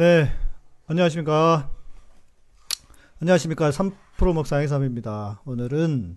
[0.00, 0.32] 네,
[0.86, 1.70] 안녕하십니까.
[3.20, 3.68] 안녕하십니까.
[3.68, 5.42] 3프로 목사 행삼입니다.
[5.44, 6.16] 오늘은,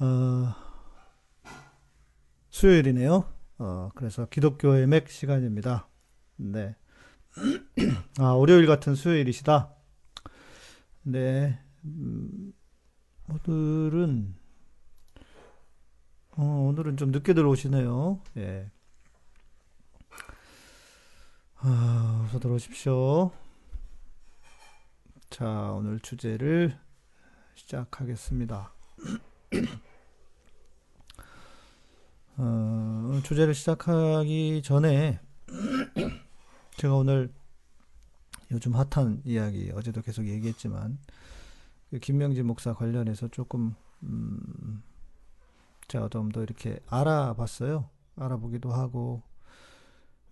[0.00, 0.54] 어,
[2.50, 3.24] 수요일이네요.
[3.56, 5.88] 어, 그래서 기독교의 맥 시간입니다.
[6.36, 6.76] 네.
[8.20, 9.74] 아, 월요일 같은 수요일이시다.
[11.04, 11.58] 네.
[11.86, 12.52] 음,
[13.30, 14.34] 오늘은,
[16.36, 18.20] 어, 오늘은 좀 늦게 들어오시네요.
[18.36, 18.70] 예.
[21.60, 23.30] 아, 어서 들어오십시오.
[25.30, 26.78] 자, 오늘 주제를
[27.54, 28.72] 시작하겠습니다.
[32.36, 35.18] 어, 주제를 시작하기 전에
[36.78, 37.32] 제가 오늘
[38.52, 40.98] 요즘 핫한 이야기 어제도 계속 얘기했지만
[41.90, 44.82] 그 김명진 목사 관련해서 조금 음,
[45.88, 47.90] 제가 좀 더 이렇게 알아봤어요.
[48.16, 49.22] 알아보기도 하고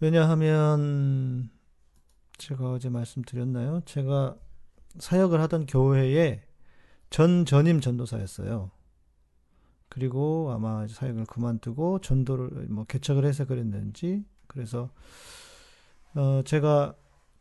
[0.00, 1.50] 왜냐하면
[2.38, 3.80] 제가 어제 말씀드렸나요?
[3.86, 4.36] 제가
[4.98, 6.42] 사역을 하던 교회에
[7.10, 8.70] 전 전임 전도사였어요.
[9.88, 14.90] 그리고 아마 사역을 그만두고 전도를 뭐 개척을 해서 그랬는지 그래서
[16.14, 16.94] 어 제가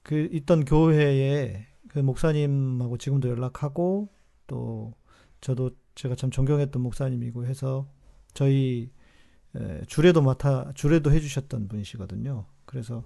[0.03, 4.09] 그 있던 교회에 그 목사님하고 지금도 연락하고
[4.47, 4.93] 또
[5.41, 7.89] 저도 제가 참 존경했던 목사님이고 해서
[8.33, 8.94] 저희 에,
[9.87, 12.45] 주례도 맡아 주례도 해주셨던 분이시거든요.
[12.65, 13.03] 그래서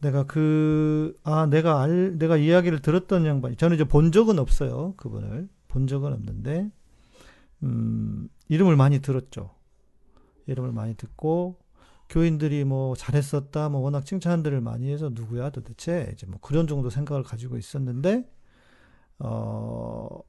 [0.00, 4.94] 내가 그, 아, 내가 알, 내가 이야기를 들었던 양반이, 저는 이제 본 적은 없어요.
[4.96, 5.48] 그분을.
[5.68, 6.70] 본 적은 없는데,
[7.64, 9.50] 음, 이름을 많이 들었죠.
[10.46, 11.58] 이름을 많이 듣고,
[12.08, 17.22] 교인들이 뭐 잘했었다, 뭐 워낙 칭찬들을 많이 해서 누구야 도대체, 이제 뭐 그런 정도 생각을
[17.22, 18.30] 가지고 있었는데,
[19.18, 20.20] 어,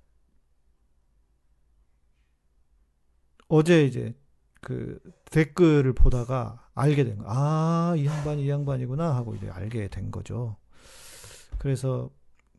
[3.48, 4.16] 어제 이제
[4.62, 5.00] 그
[5.32, 7.26] 댓글을 보다가 알게 된 거.
[7.28, 10.58] 아, 이 양반이 이 양반이구나 하고 이제 알게 된 거죠.
[11.58, 12.10] 그래서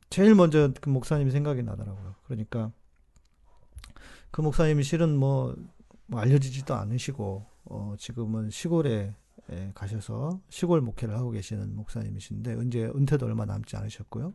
[0.09, 2.15] 제일 먼저 그 목사님이 생각이 나더라고요.
[2.25, 2.73] 그러니까
[4.31, 5.55] 그 목사님이 실은 뭐,
[6.07, 9.15] 뭐 알려지지도 않으시고 어, 지금은 시골에
[9.51, 14.33] 에 가셔서 시골 목회를 하고 계시는 목사님이신데 은재 은퇴도 얼마 남지 않으셨고요.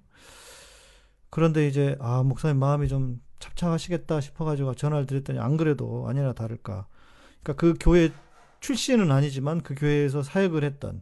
[1.30, 6.88] 그런데 이제 아 목사님 마음이 좀 착착하시겠다 싶어가지고 전화를 드렸더니 안 그래도 아니나 다를까
[7.46, 8.12] 그러니까 그 교회
[8.60, 11.02] 출신은 아니지만 그 교회에서 사역을 했던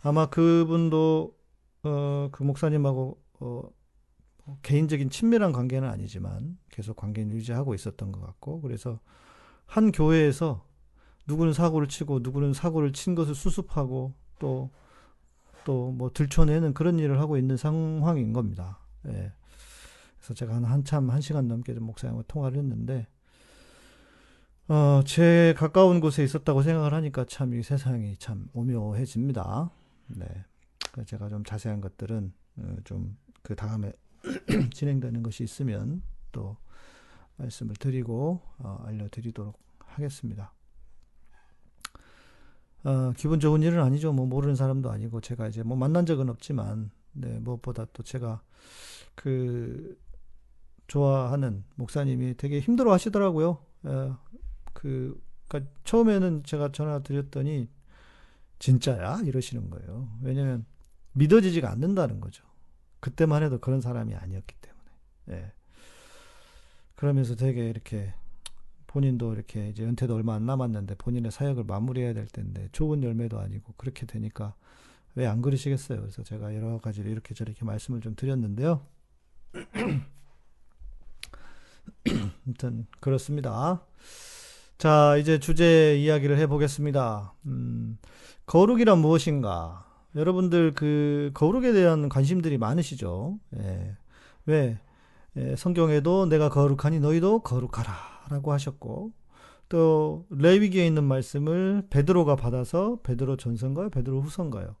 [0.00, 1.36] 아마 그분도
[1.82, 3.62] 어, 그 목사님하고 어,
[4.62, 9.00] 개인적인 친밀한 관계는 아니지만 계속 관계를 유지하고 있었던 것 같고 그래서
[9.66, 10.64] 한 교회에서
[11.26, 14.70] 누구는 사고를 치고 누구는 사고를 친 것을 수습하고 또
[15.66, 18.78] 또 뭐 들춰내는 그런 일을 하고 있는 상황인 겁니다.
[19.08, 19.32] 예.
[20.18, 23.08] 그래서 제가 한 한참 한 시간 넘게 좀 목사님과 통화를 했는데
[24.68, 29.70] 어, 제 가까운 곳에 있었다고 생각을 하니까 참 이 세상이 참 오묘해집니다.
[30.08, 30.26] 네.
[31.06, 33.92] 제가 좀 자세한 것들은 어, 좀그 다음에
[34.74, 36.56] 진행되는 것이 있으면 또
[37.36, 40.52] 말씀을 드리고 어, 알려드리도록 하겠습니다.
[42.82, 44.12] 어, 기분 좋은 일은 아니죠.
[44.12, 48.42] 뭐 모르는 사람도 아니고 제가 이제 뭐 만난 적은 없지만 네, 무엇보다 또 제가
[49.14, 49.96] 그
[50.88, 53.58] 좋아하는 목사님이 되게 힘들어 하시더라고요.
[53.84, 54.18] 어,
[54.76, 55.18] 그,
[55.48, 57.68] 그니까 처음에는 제가 전화 드렸더니
[58.58, 59.20] 진짜야?
[59.24, 60.08] 이러시는 거예요.
[60.22, 60.66] 왜냐면
[61.12, 62.44] 믿어지지가 않는다는 거죠.
[63.00, 64.90] 그때만 해도 그런 사람이 아니었기 때문에.
[65.30, 65.52] 예.
[66.94, 68.12] 그러면서 되게 이렇게
[68.86, 73.74] 본인도 이렇게 이제 은퇴도 얼마 안 남았는데 본인의 사역을 마무리해야 될 텐데 좋은 열매도 아니고
[73.76, 74.54] 그렇게 되니까
[75.14, 76.00] 왜 안 그러시겠어요?
[76.00, 78.86] 그래서 제가 여러 가지로 이렇게 저렇게 말씀을 좀 드렸는데요.
[82.46, 83.82] 아무튼 그렇습니다.
[84.78, 87.32] 자, 이제 주제 이야기를 해보겠습니다.
[87.46, 87.98] 음,
[88.44, 89.86] 거룩이란 무엇인가?
[90.14, 93.38] 여러분들 그 거룩에 대한 관심들이 많으시죠?
[93.56, 93.96] 예.
[94.44, 94.78] 왜?
[95.36, 97.92] 예, 성경에도 내가 거룩하니 너희도 거룩하라
[98.30, 99.12] 라고 하셨고
[99.68, 103.90] 또 레위기에 있는 말씀을 베드로가 받아서 베드로 전서인가요?
[103.90, 104.76] 베드로 후서인가요?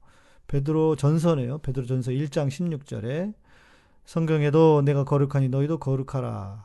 [0.46, 1.58] 베드로 전서네요.
[1.58, 3.34] 베드로 전서 1장 16절에
[4.04, 6.64] 성경에도 내가 거룩하니 너희도 거룩하라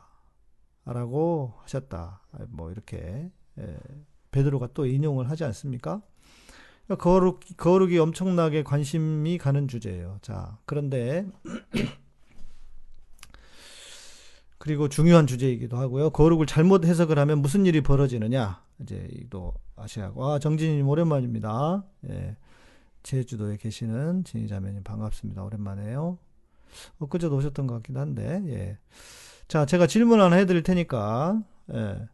[0.84, 2.20] 라고 하셨다.
[2.48, 3.78] 뭐 이렇게 예,
[4.30, 6.02] 베드로가 또 인용을 하지 않습니까?
[6.86, 10.18] 그러니까 거룩 거룩이 엄청나게 관심이 가는 주제예요.
[10.22, 11.26] 자, 그런데
[14.58, 16.10] 그리고 중요한 주제이기도 하고요.
[16.10, 18.62] 거룩을 잘못 해석을 하면 무슨 일이 벌어지느냐?
[18.80, 21.84] 이제 또 아시아고 아, 정진님 오랜만입니다.
[22.08, 22.36] 예.
[23.02, 25.42] 제주도에 계시는 진희 자매님 반갑습니다.
[25.42, 26.18] 오랜만에요.
[26.98, 28.78] 엊그제도 오셨던 것 같기도 한데, 예.
[29.48, 31.42] 자, 제가 질문 하나 해드릴 테니까,
[31.74, 32.08] 예.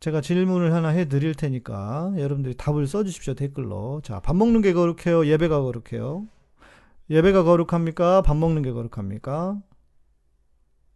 [0.00, 4.00] 제가 질문을 하나 해드릴 테니까, 여러분들이 답을 써주십시오, 댓글로.
[4.02, 5.26] 자, 밥 먹는 게 거룩해요?
[5.26, 6.26] 예배가 거룩해요?
[7.10, 8.22] 예배가 거룩합니까?
[8.22, 9.60] 밥 먹는 게 거룩합니까?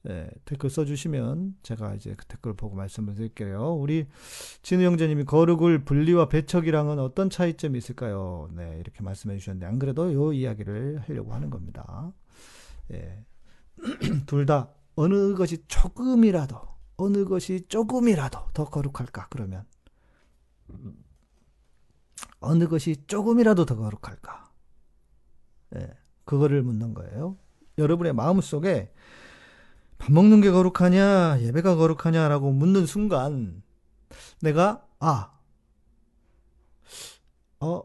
[0.08, 3.74] 예, 댓글 써주시면 제가 이제 그 댓글 보고 말씀을 드릴게요.
[3.74, 4.06] 우리
[4.62, 8.50] 진우 형제님이 거룩을 분리와 배척이랑은 어떤 차이점이 있을까요?
[8.54, 12.12] 네, 이렇게 말씀해 주셨는데 안 그래도 요 이야기를 하려고 하는 겁니다.
[12.92, 13.24] 예.
[14.26, 16.60] 둘 다 어느 것이 조금이라도
[16.96, 19.64] 어느 것이 조금이라도 더 거룩할까 그러면
[22.40, 24.50] 어느 것이 조금이라도 더 거룩할까?
[25.76, 25.90] 예,
[26.24, 27.36] 그거를 묻는 거예요.
[27.78, 28.92] 여러분의 마음 속에
[29.98, 33.62] 밥 먹는 게 거룩하냐, 예배가 거룩하냐라고 묻는 순간
[34.40, 35.32] 내가 아,
[37.60, 37.82] 어,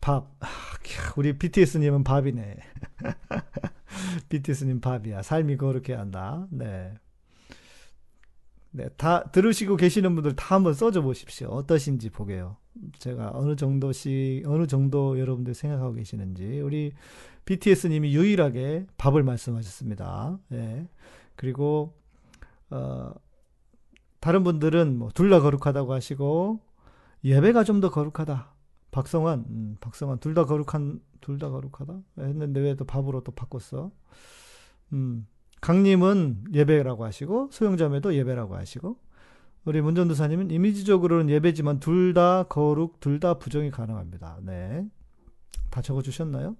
[0.00, 0.30] 밥.
[0.40, 0.46] 아,
[0.82, 2.56] 캬, 우리 BTS님은 밥이네.
[4.28, 5.22] BTS님 밥이야.
[5.22, 6.46] 삶이 거룩해 한다.
[6.50, 6.92] 네.
[8.72, 11.48] 네, 다 들으시고 계시는 분들 다 한번 써줘 보십시오.
[11.48, 12.56] 어떠신지 보게요.
[12.98, 16.92] 제가 어느 정도씩 어느 정도 여러분들 생각하고 계시는지 우리
[17.46, 20.38] BTS님이 유일하게 밥을 말씀하셨습니다.
[20.52, 20.86] 예.
[21.36, 21.94] 그리고
[22.70, 23.12] 어,
[24.20, 26.60] 다른 분들은 뭐 둘 다 거룩하다고 하시고
[27.24, 28.52] 예배가 좀 더 거룩하다.
[28.96, 33.90] 박성환, 음, 박성환 둘 다 거룩한 둘 다 거룩하다 했는데 왜 또 밥으로 또 바꿨어?
[34.94, 35.26] 음,
[35.60, 38.98] 강님은 예배라고 하시고 소영자매도 예배라고 하시고
[39.66, 44.38] 우리 문전도사님은 이미지적으로는 예배지만 둘 다 거룩, 둘 다 부정이 가능합니다.
[44.42, 44.86] 네,
[45.70, 46.56] 다 적어주셨나요?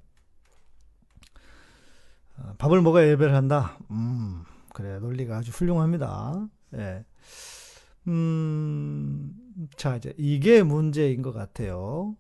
[2.39, 3.79] 아, 밥을 먹어야 예배를 한다.
[3.91, 4.43] 음,
[4.75, 6.49] 그래 논리가 아주 훌륭합니다.
[6.75, 7.05] 예.
[8.09, 9.35] 음,
[9.77, 12.15] 자 이제 이게 문제인 것 같아요.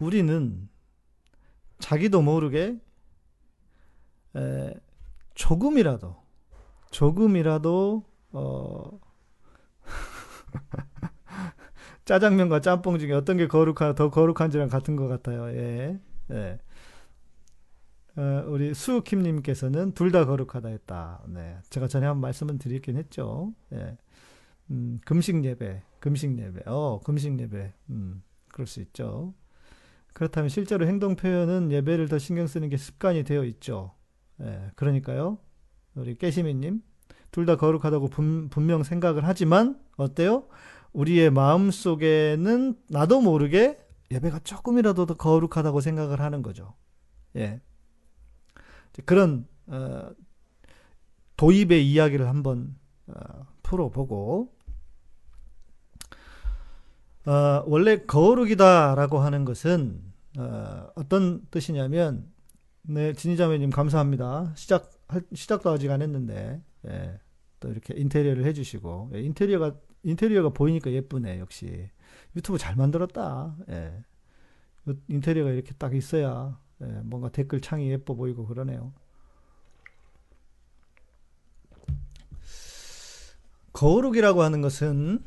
[0.00, 0.68] 우리는
[1.78, 2.78] 자기도 모르게
[4.36, 4.74] 에,
[5.34, 6.16] 조금이라도
[6.90, 9.00] 조금이라도 어
[12.04, 15.48] 짜장면과 짬뽕 중에 어떤 게 거룩하 더 거룩한지랑 같은 것 같아요.
[15.50, 16.00] 예.
[16.30, 16.58] 예.
[18.16, 21.22] 어, 우리 수킴님께서는 둘 다 거룩하다 했다.
[21.28, 21.56] 네.
[21.70, 23.54] 제가 전에 한번 말씀을 드리긴 했죠.
[23.72, 23.96] 예.
[24.70, 29.34] 음, 금식 예배, 금식 예배, 어, 금식 예배, 음, 그럴 수 있죠.
[30.18, 33.94] 그렇다면 실제로 행동 표현은 예배를 더 신경 쓰는 게 습관이 되어 있죠.
[34.40, 35.38] 예, 그러니까요.
[35.94, 36.82] 우리 깨시미님,
[37.30, 40.48] 둘 다 거룩하다고 분, 분명 생각을 하지만, 어때요?
[40.92, 43.78] 우리의 마음 속에는 나도 모르게
[44.10, 46.74] 예배가 조금이라도 더 거룩하다고 생각을 하는 거죠.
[47.36, 47.60] 예.
[49.04, 50.10] 그런, 어,
[51.36, 52.74] 도입의 이야기를 한번,
[53.06, 54.52] 어, 풀어보고,
[57.26, 60.07] 어, 원래 거룩이다라고 하는 것은
[60.38, 62.30] 어, 어떤 뜻이냐면
[62.82, 64.52] 네, 진희자매님 감사합니다.
[64.54, 64.92] 시작
[65.34, 67.18] 시작도 아직 안 했는데 예,
[67.58, 71.90] 또 이렇게 인테리어를 해주시고 예, 인테리어가 인테리어가 보이니까 예쁘네 역시
[72.36, 73.56] 유튜브 잘 만들었다.
[73.68, 74.04] 예,
[75.08, 78.92] 인테리어가 이렇게 딱 있어야 예, 뭔가 댓글 창이 예뻐 보이고 그러네요.
[83.72, 85.20] 거룩이라고 하는 것은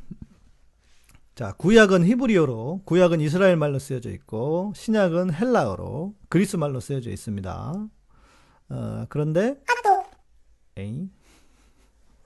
[1.35, 7.89] 자, 구약은 히브리어로, 구약은 이스라엘 말로 쓰여져 있고, 신약은 헬라어로, 그리스 말로 쓰여져 있습니다.
[8.69, 9.61] 어, 그런데,
[10.75, 11.09] 에이,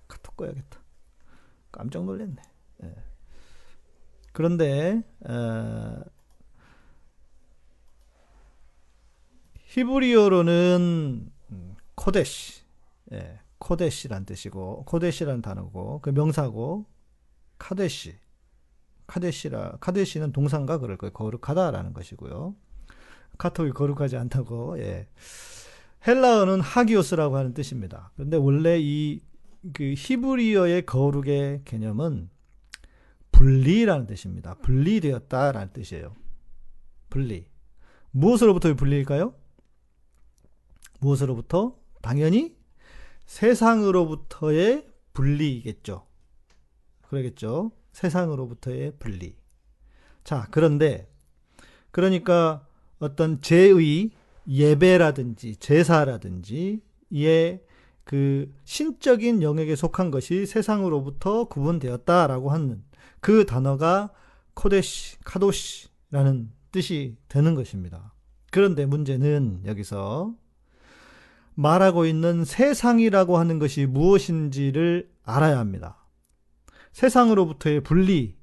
[0.08, 0.80] 카톡 꺼야겠다.
[1.72, 2.36] 깜짝 놀랐네.
[2.84, 2.96] 예.
[4.34, 6.02] 그런데, 어,
[9.66, 12.64] 히브리어로는 음, 코데시,
[13.12, 16.86] 예, 코데시란 뜻이고, 코데시라는 단어고, 그 명사고,
[17.60, 18.18] 카데시,
[19.08, 21.12] 카데시라 카데시는 동사인가 그럴 거예요.
[21.14, 22.56] 거룩하다라는 것이고요.
[23.38, 24.80] 카톡이 거룩하지 않다고.
[24.80, 25.08] 예.
[26.08, 28.12] 헬라어는 하기오스라고 하는 뜻입니다.
[28.16, 29.22] 그런데 원래 이
[29.74, 32.30] 그 히브리어의 거룩의 개념은
[33.32, 34.56] 분리라는 뜻입니다.
[34.56, 36.16] 분리되었다라는 뜻이에요.
[37.10, 37.48] 분리.
[38.12, 39.34] 무엇으로부터의 분리일까요?
[41.00, 41.78] 무엇으로부터?
[42.02, 42.56] 당연히
[43.26, 46.06] 세상으로부터의 분리겠죠.
[47.02, 47.72] 그러겠죠.
[47.96, 49.36] 세상으로부터의 분리.
[50.24, 51.10] 자, 그런데,
[51.92, 52.68] 그러니까
[53.00, 54.12] 어떤 제의,
[54.48, 57.64] 예배라든지 제사라든지, 이의
[58.04, 62.84] 그 신적인 영역에 속한 것이 세상으로부터 구분되었다라고 하는
[63.22, 64.12] 그 단어가
[64.54, 68.14] 코데시, 카도시라는 뜻이 되는 것입니다.
[68.52, 70.36] 그런데 문제는 여기서
[71.56, 76.05] 말하고 있는 세상이라고 하는 것이 무엇인지를 알아야 합니다.
[76.96, 78.38] 세상으로부터의 분리,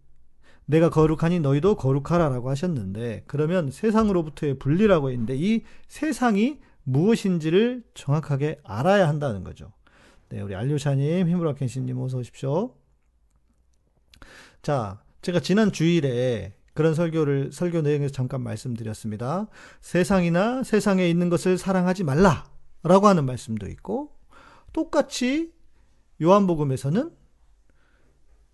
[0.66, 9.42] 내가 거룩하니 너희도 거룩하라라고 하셨는데, 그러면 세상으로부터의 분리라고 했는데, 이 세상이 무엇인지를 정확하게 알아야 한다는
[9.42, 9.72] 거죠.
[10.28, 12.74] 네, 우리 알료샤님, 히브라켄시님 어서 오십시오.
[14.60, 19.48] 자, 제가 지난 주일에 그런 설교를, 설교 내용에서 잠깐 말씀드렸습니다.
[19.80, 22.44] 세상이나 세상에 있는 것을 사랑하지 말라.
[22.82, 24.14] 라고 하는 말씀도 있고,
[24.74, 25.54] 똑같이
[26.20, 27.21] 요한복음에서는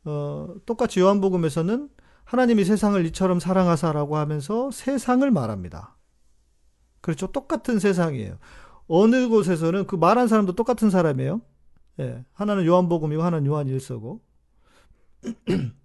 [0.08, 1.90] 어, 똑같이 요한복음에서는
[2.24, 5.98] 하나님이 세상을 이처럼 사랑하사라고 하면서 세상을 말합니다.
[7.02, 7.26] 그렇죠.
[7.26, 8.38] 똑같은 세상이에요.
[8.86, 11.42] 어느 곳에서는 그 말한 사람도 똑같은 사람이에요.
[12.00, 12.24] 예.
[12.32, 14.22] 하나는 요한복음이고 하나는 요한 일서고.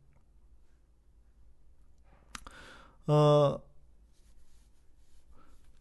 [3.07, 3.59] 어,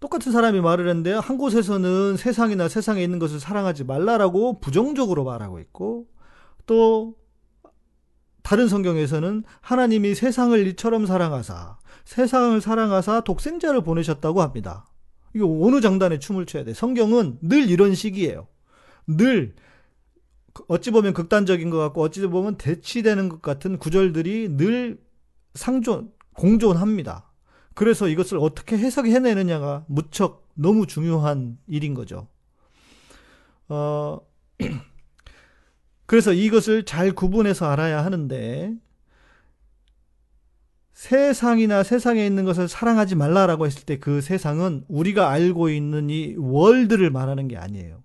[0.00, 6.08] 똑같은 사람이 말을 했는데 한 곳에서는 세상이나 세상에 있는 것을 사랑하지 말라라고 부정적으로 말하고 있고
[6.66, 7.21] 또
[8.42, 14.86] 다른 성경에서는 하나님이 세상을 이처럼 사랑하사 세상을 사랑하사 독생자를 보내셨다고 합니다.
[15.34, 16.74] 이거 어느 장단에 춤을 춰야 돼?
[16.74, 18.46] 성경은 늘 이런 식이에요.
[19.06, 19.54] 늘
[20.68, 25.00] 어찌 보면 극단적인 것 같고 어찌 보면 대치되는 것 같은 구절들이 늘
[25.54, 27.30] 상존 공존합니다.
[27.74, 32.28] 그래서 이것을 어떻게 해석해내느냐가 무척 너무 중요한 일인 거죠.
[33.68, 34.20] 어,
[36.12, 38.74] 그래서 이것을 잘 구분해서 알아야 하는데,
[40.92, 47.08] 세상이나 세상에 있는 것을 사랑하지 말라라고 했을 때 그 세상은 우리가 알고 있는 이 월드를
[47.08, 48.02] 말하는 게 아니에요.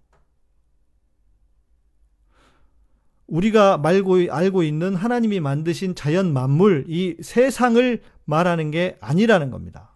[3.27, 9.91] 우리가 말고, 알고 있는 하나님이 만드신 자연 만물, 이 세상을 말하는 게 아니라는 겁니다.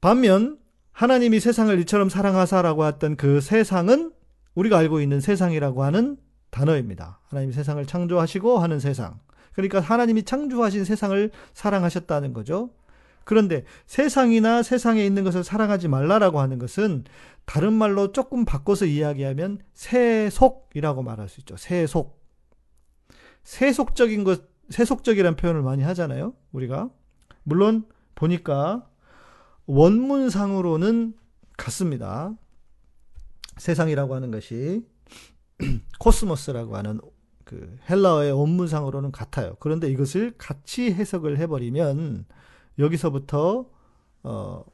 [0.00, 0.56] 반면,
[0.92, 4.12] 하나님이 세상을 이처럼 사랑하사라고 했던 그 세상은
[4.54, 6.16] 우리가 알고 있는 세상이라고 하는
[6.50, 7.20] 단어입니다.
[7.28, 9.20] 하나님이 세상을 창조하시고 하는 세상.
[9.52, 12.70] 그러니까 하나님이 창조하신 세상을 사랑하셨다는 거죠.
[13.24, 17.04] 그런데 세상이나 세상에 있는 것을 사랑하지 말라라고 하는 것은
[17.44, 21.56] 다른 말로 조금 바꿔서 이야기하면 세속이라고 말할 수 있죠.
[21.56, 22.18] 세속.
[23.42, 26.34] 세속적인 것, 세속적이라는 표현을 많이 하잖아요.
[26.52, 26.90] 우리가.
[27.42, 27.84] 물론
[28.14, 28.86] 보니까
[29.66, 31.14] 원문상으로는
[31.56, 32.34] 같습니다.
[33.60, 34.84] 세상이라고 하는 것이
[36.00, 37.00] 코스모스라고 하는
[37.44, 39.56] 그 헬라어의 원문상으로는 같아요.
[39.60, 42.24] 그런데 이것을 같이 해석을 해버리면
[42.78, 43.66] 여기서부터
[44.22, 44.64] 어,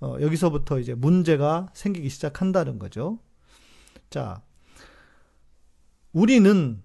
[0.00, 3.18] 어, 여기서부터 이제 문제가 생기기 시작한다는 거죠.
[4.08, 4.42] 자,
[6.12, 6.82] 우리는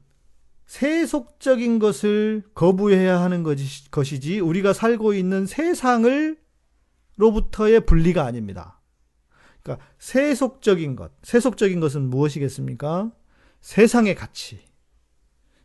[0.66, 6.38] 세속적인 것을 거부해야 하는 것이, 것이지 우리가 살고 있는 세상을
[7.16, 8.79] 로부터의 분리가 아닙니다.
[9.62, 13.12] 그러니까 세속적인 것, 세속적인 것은 무엇이겠습니까?
[13.62, 14.62] 세상의 가치.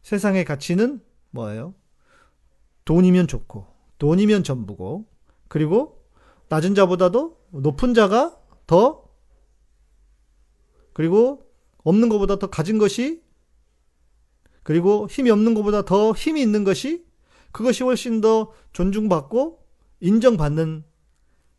[0.02, 1.74] 세상의 가치는 뭐예요?
[2.84, 3.66] 돈이면 좋고,
[3.98, 5.06] 돈이면 전부고,
[5.48, 6.04] 그리고
[6.48, 9.08] 낮은 자보다도 높은 자가 더,
[10.92, 13.22] 그리고 없는 것보다 더 가진 것이,
[14.62, 17.06] 그리고 힘이 없는 것보다 더 힘이 있는 것이,
[17.52, 19.64] 그것이 훨씬 더 존중받고
[20.00, 20.84] 인정받는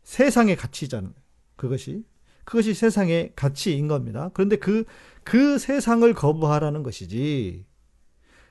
[0.02, 1.14] 세상의 가치잖아요.
[1.56, 2.04] 그것이.
[2.46, 4.30] 그것이 세상의 가치인 겁니다.
[4.32, 4.84] 그런데 그,
[5.24, 7.66] 그 세상을 거부하라는 것이지,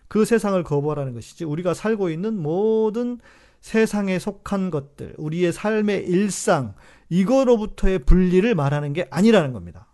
[0.10, 3.19] 그 세상을 거부하라는 것이지, 우리가 살고 있는 모든
[3.62, 6.75] 세상에 속한 것들, 우리의 삶의 일상,
[7.10, 9.88] 이거로부터의 분리를 말하는 게 아니라는 겁니다.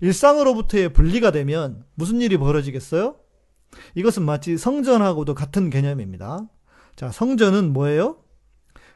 [0.00, 3.16] 일상으로부터의 분리가 되면 무슨 일이 벌어지겠어요?
[3.94, 6.48] 이것은 마치 성전하고도 같은 개념입니다.
[6.96, 8.16] 자, 성전은 뭐예요?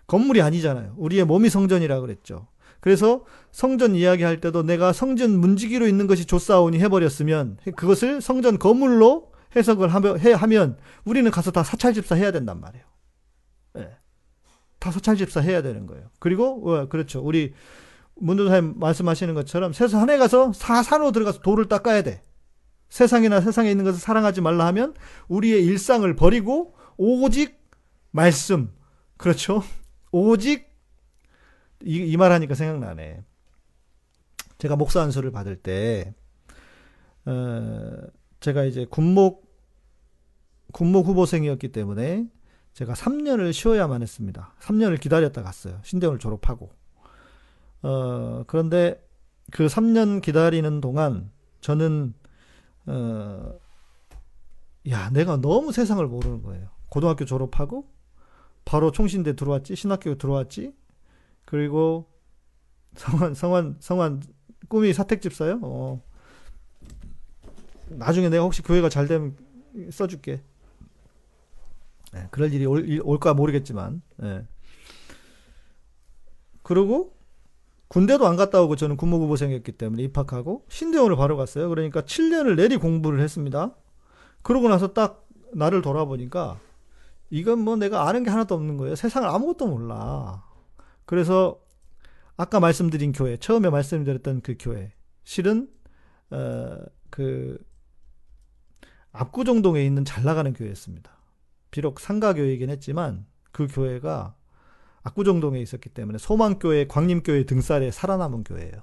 [0.07, 0.95] 건물이 아니잖아요.
[0.97, 2.49] 우리의 몸이 성전이라 그랬죠.
[2.81, 9.89] 그래서 성전 이야기할 때도 내가 성전 문지기로 있는 것이 좋사오니 해버렸으면 그것을 성전 건물로 해석을
[9.89, 12.85] 하면 우리는 가서 다 사찰집사 해야 된단 말이에요.
[13.75, 13.91] 네.
[14.79, 16.11] 다 사찰집사 해야 되는 거예요.
[16.19, 17.21] 그리고 어, 그렇죠.
[17.21, 17.55] 우리
[18.17, 22.23] 문도사님 말씀하시는 것처럼 세상에 가서 사산으로 들어가서 돌을 닦아야 돼.
[22.89, 24.95] 세상이나 세상에 있는 것을 사랑하지 말라 하면
[25.29, 27.59] 우리의 일상을 버리고 오직
[28.11, 28.71] 말씀
[29.17, 29.62] 그렇죠.
[30.12, 30.65] 오직
[31.85, 33.25] 이, 이 말하니까 생각나네.
[34.59, 36.15] 제가 목사 안수를 받을 때,
[37.27, 37.97] 어,
[38.41, 39.47] 제가 이제 군목,
[40.73, 42.29] 군목 후보생이었기 때문에
[42.73, 44.55] 제가 3년을 쉬어야만 했습니다.
[44.61, 45.81] 3년을 기다렸다 갔어요.
[45.83, 46.71] 신대원을 졸업하고.
[47.83, 49.03] 어, 그런데
[49.51, 52.15] 그 3년 기다리는 동안 저는,
[52.87, 53.53] 어,
[54.91, 56.69] 야, 내가 너무 세상을 모르는 거예요.
[56.89, 57.91] 고등학교 졸업하고
[58.65, 60.73] 바로 총신대 들어왔지, 신학교 들어왔지,
[61.46, 62.11] 그리고
[62.94, 64.22] 성환 성환 성환
[64.68, 65.61] 꿈이 사택집사요?
[65.62, 66.02] 어.
[67.88, 69.37] 나중에 내가 혹시 교회가 잘 되면
[69.90, 70.42] 써줄게.
[72.12, 74.02] 네, 그럴 일이 올, 올까 모르겠지만.
[74.16, 74.46] 네.
[76.62, 77.14] 그리고
[77.88, 81.68] 군대도 안 갔다 오고 저는 군무후보생이었기 때문에 입학하고 신대원을 바로 갔어요.
[81.68, 83.74] 그러니까 7년을 내리 공부를 했습니다.
[84.42, 86.59] 그러고 나서 딱 나를 돌아보니까
[87.30, 88.96] 이건 뭐 내가 아는 게 하나도 없는 거예요.
[88.96, 90.42] 세상을 아무것도 몰라.
[91.07, 91.61] 그래서
[92.37, 94.92] 아까 말씀드린 교회, 처음에 말씀드렸던 그 교회,
[95.25, 95.71] 실은
[96.31, 96.77] 어,
[97.11, 97.59] 그
[99.12, 101.11] 압구정동에 있는 잘 나가는 교회였습니다.
[101.71, 104.37] 비록 상가교회이긴 했지만 그 교회가
[105.03, 108.83] 압구정동에 있었기 때문에 소망교회, 광림교회 등살에 살아남은 교회예요.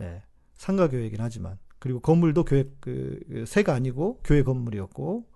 [0.00, 0.22] 예,
[0.54, 5.28] 상가교회이긴 하지만 그리고 건물도 교회 그, 그 새가 아니고 교회 건물이었고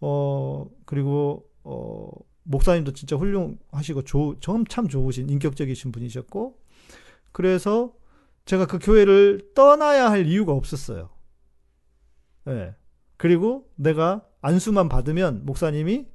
[0.00, 2.10] 어 그리고 어
[2.44, 6.58] 목사님도 진짜 훌륭하시고 조, 좀참 좋으신 인격적이신 분이셨고
[7.32, 7.94] 그래서
[8.44, 11.10] 제가 그 교회를 떠나야 할 이유가 없었어요.
[12.48, 12.74] 예.
[13.16, 16.08] 그리고 내가 안수만 받으면 목사님이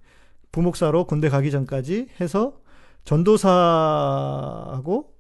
[0.52, 2.62] 부목사로 군대 가기 전까지 해서
[3.06, 5.16] 전도사하고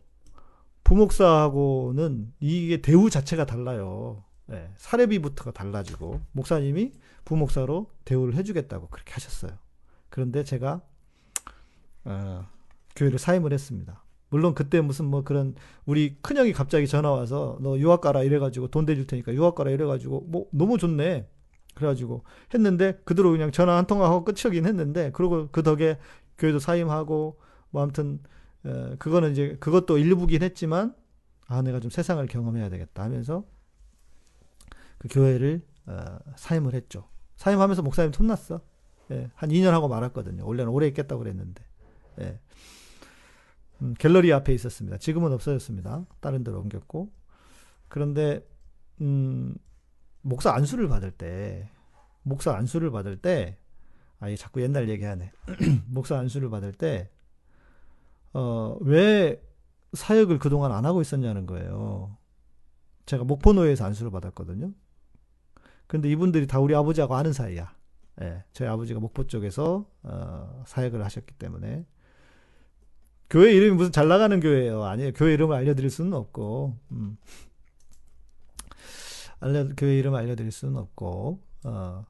[0.83, 4.23] 부목사하고는 이게 대우 자체가 달라요.
[4.51, 6.93] 예, 사례비부터가 달라지고 목사님이
[7.25, 9.51] 부목사로 대우를 해주겠다고 그렇게 하셨어요.
[10.09, 10.81] 그런데 제가
[12.07, 12.47] 어,
[12.95, 14.03] 교회를 사임을 했습니다.
[14.29, 18.85] 물론 그때 무슨 뭐 그런 우리 큰형이 갑자기 전화 와서 너 유학 가라 이래가지고 돈
[18.85, 21.29] 대줄 테니까 유학 가라 이래가지고 뭐 너무 좋네.
[21.75, 25.99] 그래가지고 했는데 그대로 그냥 전화 한 통화하고 끝이긴 했는데 그리고 그 덕에
[26.39, 27.39] 교회도 사임하고
[27.69, 28.19] 뭐 아무튼
[28.65, 30.95] 어, 그거는 이제 그것도 일부긴 했지만
[31.45, 33.45] 아 내가 좀 세상을 경험해야 되겠다 하면서
[34.97, 37.07] 그 교회를 어, 사임을 했죠.
[37.35, 38.61] 사임하면서 목사님 혼났어.
[39.11, 40.45] 예, 한 2년 하고 말았거든요.
[40.45, 41.63] 원래는 오래 있겠다고 그랬는데.
[42.21, 42.39] 예.
[43.81, 44.97] 음, 갤러리 앞에 있었습니다.
[44.97, 46.05] 지금은 없어졌습니다.
[46.19, 47.11] 다른 데로 옮겼고.
[47.87, 48.45] 그런데
[49.01, 49.55] 음,
[50.21, 51.69] 목사 안수를 받을 때
[52.23, 53.57] 목사 안수를 받을 때
[54.19, 55.31] 아, 이 자꾸 옛날 얘기하네.
[55.87, 57.09] 목사 안수를 받을 때
[58.33, 59.41] 어, 왜
[59.93, 62.17] 사역을 그동안 안 하고 있었냐는 거예요.
[63.05, 64.73] 제가 목포노예에서 안수를 받았거든요.
[65.87, 67.73] 근데 이분들이 다 우리 아버지하고 아는 사이야.
[68.21, 71.85] 예, 저희 아버지가 목포 쪽에서 어, 사역을 하셨기 때문에
[73.29, 74.83] 교회 이름이 무슨 잘 나가는 교회예요.
[74.83, 75.11] 아니에요.
[75.13, 77.17] 교회 이름을 알려드릴 수는 없고, 음.
[79.39, 82.05] 알려 교회 이름 알려드릴 수는 없고, 어,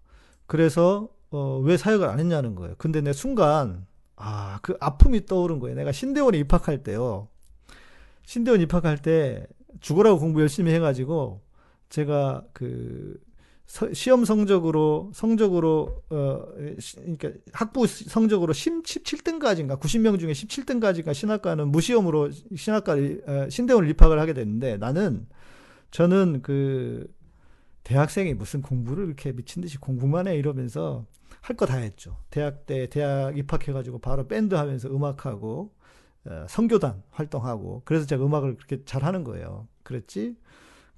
[0.45, 2.75] 그래서 어, 왜 사역을 안 했냐는 거예요.
[2.77, 5.75] 근데 내 순간 아, 그 아픔이 떠오른 거예요.
[5.75, 7.27] 내가 신대원에 입학할 때요.
[8.25, 9.45] 신대원 입학할 때
[9.79, 11.41] 죽으라고 공부 열심히 해가지고
[11.89, 13.19] 제가 그
[13.67, 16.41] 서- 시험 성적으로 성적으로 어
[16.79, 24.33] 시- 그러니까 학부 성적으로 17등까지인가 90명 중에 17등까지가 신학과는 무시험으로 신학과 어, 신대원을 입학을 하게
[24.33, 25.27] 됐는데 나는
[25.91, 27.07] 저는 그
[27.83, 31.05] 대학생이 무슨 공부를 이렇게 미친 듯이 공부만 해 이러면서
[31.41, 32.17] 할 거 다 했죠.
[32.29, 35.71] 대학 때 대학 입학해 가지고 바로 밴드 하면서 음악하고
[36.25, 39.67] 어, 성교단 활동하고 그래서 제가 음악을 그렇게 잘 하는 거예요.
[39.83, 40.35] 그랬지.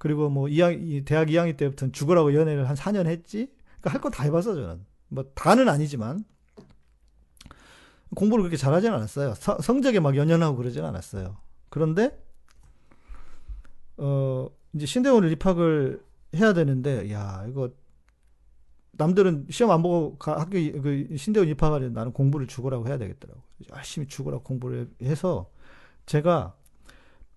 [0.00, 3.52] 그리고 뭐 2학, 이 대학 2학년 때부터는 죽으라고 연애를 한 4년 했지.
[3.82, 4.86] 그러니까 할 거 다 해봤어 저는.
[5.08, 6.24] 뭐 다는 아니지만
[8.14, 9.34] 공부를 그렇게 잘하진 않았어요.
[9.34, 11.36] 서- 성적에 막 연연하고 그러진 않았어요.
[11.68, 12.18] 그런데
[13.98, 16.02] 어 이제 신대원을 입학을
[16.36, 17.70] 해야 되는데 야 이거
[18.92, 23.40] 남들은 시험 안 보고 가- 학교 이- 그 신대원 입학하려면 나는 공부를 죽으라고 해야 되겠더라고.
[23.74, 25.50] 열심히 죽으라고 공부를 해서
[26.06, 26.54] 제가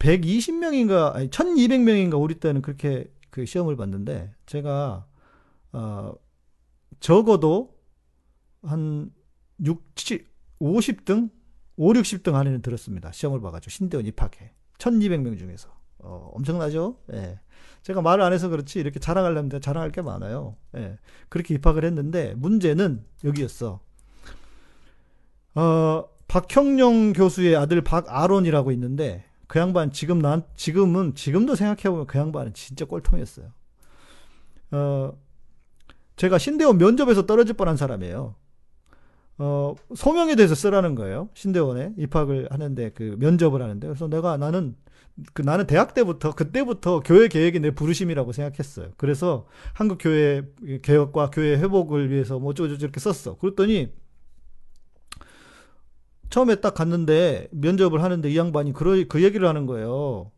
[0.04, 5.08] 120명인가 아니 1200명인가 우리 때는 그렇게 그 시험을 봤는데 제가
[5.72, 6.14] 어
[7.00, 7.74] 적어도
[8.62, 9.12] 한
[9.64, 10.26] 6, 7,
[10.60, 11.30] 50등,
[11.78, 13.12] 5, 60등 안에는 들었습니다.
[13.12, 14.54] 시험을 봐 가지고 신대원 입학해.
[14.78, 15.70] 1200명 중에서.
[16.00, 16.98] 어, 엄청나죠?
[17.14, 17.40] 예.
[17.82, 20.56] 제가 말을 안 해서 그렇지 이렇게 자랑하려면 자랑할 게 많아요.
[20.76, 20.98] 예.
[21.30, 23.80] 그렇게 입학을 했는데 문제는 여기였어.
[25.56, 32.18] 어, 박형룡 교수의 아들 박아론이라고 있는데 그 양반 지금 난 지금은 지금도 생각해 보면 그
[32.18, 33.52] 양반은 진짜 꼴통이었어요.
[34.72, 35.14] 어,
[36.16, 38.34] 제가 신대원 면접에서 떨어질 뻔한 사람이에요.
[39.38, 41.30] 어, 소명에 대해서 쓰라는 거예요.
[41.36, 44.76] 신대원에 입학을 하는데 그 면접을 하는데 그래서 내가 나는
[45.34, 48.94] 그 나는 대학 때부터 그때부터 교회 개혁이 내 부르심이라고 생각했어요.
[48.98, 50.42] 그래서 한국 교회
[50.82, 53.38] 개혁과 교회 회복을 위해서 뭐 어쩌고저쩌고 이렇게 썼어.
[53.38, 53.94] 그랬더니
[56.34, 60.32] 처음에 딱 갔는데 면접을 하는데 이 양반이 그, 그 얘기를 하는 거예요.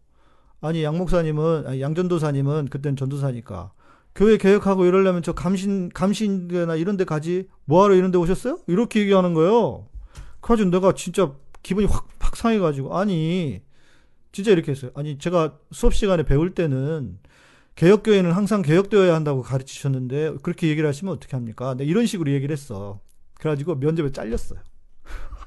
[0.60, 3.71] 아니 양 목사님은 아니 양 전도사님은 그때는 전도사니까
[4.13, 8.60] 교회 개혁하고 이러려면 저 감신 감신대나 이런 데 가지 뭐하러 이런 데 오셨어요?
[8.67, 9.88] 이렇게 얘기하는 거예요.
[10.41, 11.31] 그래가지고 내가 진짜
[11.63, 13.62] 기분이 확, 확 상해가지고 아니
[14.34, 14.91] 진짜 이렇게 했어요.
[14.95, 17.19] 아니 제가 수업 시간에 배울 때는
[17.75, 21.73] 개혁교회는 항상 개혁되어야 한다고 가르치셨는데 그렇게 얘기를 하시면 어떻게 합니까?
[21.77, 22.99] 네, 이런 식으로 얘기를 했어.
[23.36, 24.60] 그래가지고 면접에 잘렸어요.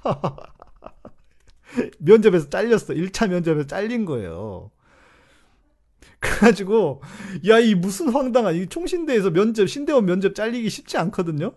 [1.99, 2.95] 면접에서 잘렸어.
[2.95, 4.71] 1차 면접에서 잘린 거예요.
[6.21, 7.03] 그래가지고
[7.49, 11.55] 야 이 무슨 황당한 이 총신대에서 면접 신대원 면접 잘리기 쉽지 않거든요.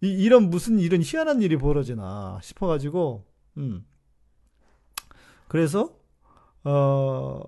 [0.00, 3.24] 이 이런 무슨 이런 희한한 일이 벌어지나 싶어가지고
[3.58, 3.84] 음
[5.48, 5.96] 그래서
[6.64, 7.42] 어,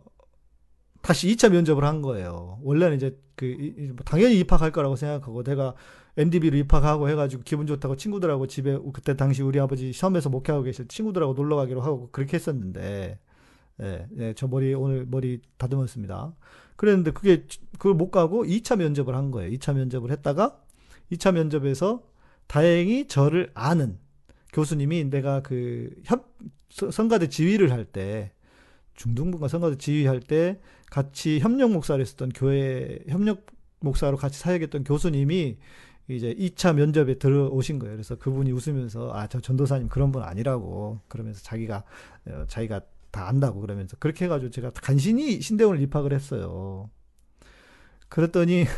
[1.03, 2.59] 다시 2차 면접을 한 거예요.
[2.63, 3.47] 원래는 이제 그,
[3.95, 5.75] 뭐 당연히 입학할 거라고 생각하고 내가
[6.17, 11.35] MDB로 입학하고 해가지고 기분 좋다고 친구들하고 집에 그때 당시 우리 아버지 시험에서 목회하고 계실 친구들하고
[11.35, 13.19] 놀러 가기로 하고 그렇게 했었는데,
[13.83, 16.35] 예, 예, 저 머리 오늘 머리 다듬었습니다.
[16.77, 19.51] 그랬는데 그게 그걸 못 가고 2차 면접을 한 거예요.
[19.53, 20.59] 2차 면접을 했다가
[21.13, 22.03] 2차 면접에서
[22.47, 23.99] 다행히 저를 아는
[24.53, 26.33] 교수님이 내가 그 협,
[26.71, 28.33] 서- 성가대 지휘를 할 때
[28.95, 33.45] 중등부가 성가대 지휘할 때 같이 협력 목사를 했었던 교회 협력
[33.81, 35.59] 목사로 같이 사역했던 교수님이
[36.09, 37.95] 이제 2차 면접에 들어오신 거예요.
[37.95, 41.83] 그래서 그분이 웃으면서 아, 저 전도사님 그런 분 아니라고 그러면서 자기가
[42.29, 46.91] 어, 자기가 다 안다고 그러면서 그렇게 해 가지고 제가 간신히 신대원을 입학을 했어요.
[48.09, 48.67] 그랬더니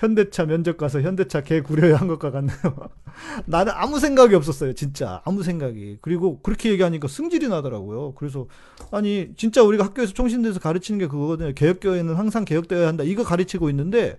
[0.00, 2.56] 현대차 면접 가서 현대차 개 구려야 한 것과 같네요.
[3.44, 5.20] 나는 아무 생각이 없었어요, 진짜.
[5.26, 5.98] 아무 생각이.
[6.00, 8.14] 그리고 그렇게 얘기하니까 승질이 나더라고요.
[8.14, 8.46] 그래서,
[8.92, 11.52] 아니, 진짜 우리가 학교에서 총신대에서 가르치는 게 그거거든요.
[11.52, 13.04] 개혁교회는 항상 개혁되어야 한다.
[13.04, 14.18] 이거 가르치고 있는데,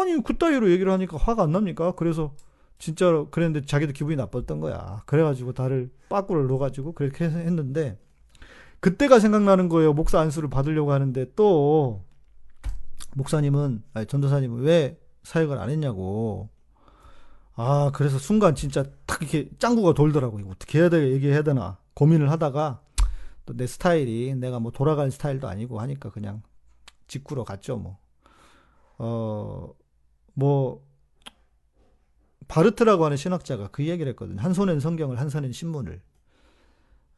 [0.00, 1.92] 아니, 그따위로 얘기를 하니까 화가 안 납니까?
[1.92, 2.34] 그래서,
[2.78, 5.02] 진짜로, 그랬는데 자기도 기분이 나빴던 거야.
[5.06, 7.98] 그래가지고 나를 빠꾸를 넣어가지고 그렇게 했는데,
[8.80, 9.92] 그때가 생각나는 거예요.
[9.92, 12.04] 목사 안수를 받으려고 하는데 또,
[13.14, 16.50] 목사님은, 아니, 전도사님은 왜 사역을 안 했냐고.
[17.54, 20.40] 아, 그래서 순간 진짜 탁 이렇게 짱구가 돌더라고요.
[20.40, 21.78] 이거 어떻게 해야 돼, 얘기해야 되나.
[21.94, 22.82] 고민을 하다가
[23.46, 26.42] 또 내 스타일이 내가 뭐 돌아가는 스타일도 아니고 하니까 그냥
[27.06, 27.98] 직구로 갔죠, 뭐.
[28.98, 29.70] 어,
[30.36, 30.86] 뭐,
[32.46, 34.40] 바르트라고 하는 신학자가 그 얘기를 했거든요.
[34.40, 36.00] 한 손엔 성경을, 한 손엔 신문을.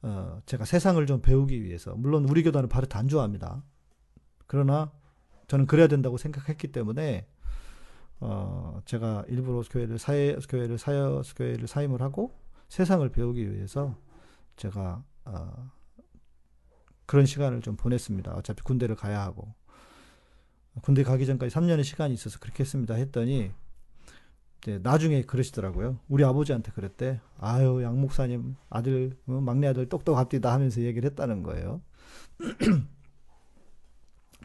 [0.03, 1.95] 어, 제가 세상을 좀 배우기 위해서.
[1.97, 3.63] 물론 우리 교단은 바르트 안 좋아합니다.
[4.47, 4.93] 그러나
[5.49, 7.27] 저는 그래야 된다고 생각했기 때문에
[8.21, 13.97] 어, 제가 일부러 교회를 사회 교회를 사여 교회를 사임을 하고 세상을 배우기 위해서
[14.57, 15.71] 제가 어,
[17.07, 18.35] 그런 시간을 좀 보냈습니다.
[18.35, 19.55] 어차피 군대를 가야 하고
[20.83, 22.95] 군대 가기 전까지 3년의 시간이 있어서 그렇게 했습니다.
[22.95, 23.51] 했더니
[24.63, 25.99] 이제 나중에 그러시더라고요.
[26.09, 27.21] 우리 아버지한테 그랬대.
[27.39, 31.81] 아유 양 목사님 아들 어, 막내 아들 똑똑합디다 하면서 얘기를 했다는 거예요.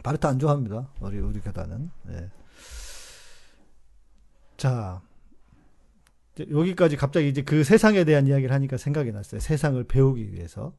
[0.03, 0.89] 바르타 안 좋아합니다.
[1.01, 1.89] 우리 우리 교단은.
[2.09, 2.31] 예.
[4.57, 5.01] 자,
[6.39, 9.39] 여기까지 갑자기 이제 그 세상에 대한 이야기를 하니까 생각이 났어요.
[9.39, 10.73] 세상을 배우기 위해서.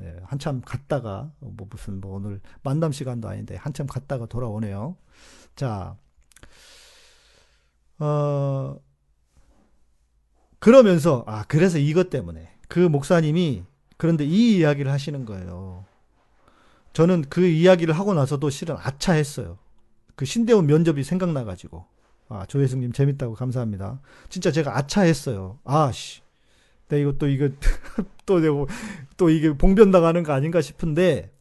[0.00, 4.96] 예, 한참 갔다가, 뭐 무슨 뭐 오늘 만담 시간도 아닌데 한참 갔다가 돌아오네요.
[5.54, 5.96] 자,
[7.98, 8.76] 어,
[10.58, 12.48] 그러면서, 아, 그래서 이것 때문에.
[12.68, 13.64] 그 목사님이,
[13.96, 15.84] 그런데 이 이야기를 하시는 거예요.
[16.92, 19.58] 저는 그 이야기를 하고 나서도 실은 아차했어요.
[20.16, 21.84] 그 신대원 면접이 생각나가지고.
[22.28, 24.00] 아, 조혜승님 재밌다고 감사합니다.
[24.28, 25.58] 진짜 제가 아차했어요.
[25.64, 26.21] 아씨.
[26.92, 27.48] 내 이거 또 이거
[28.26, 28.68] 또 내고
[29.16, 31.32] 또 이게 봉변 당하는 거 아닌가 싶은데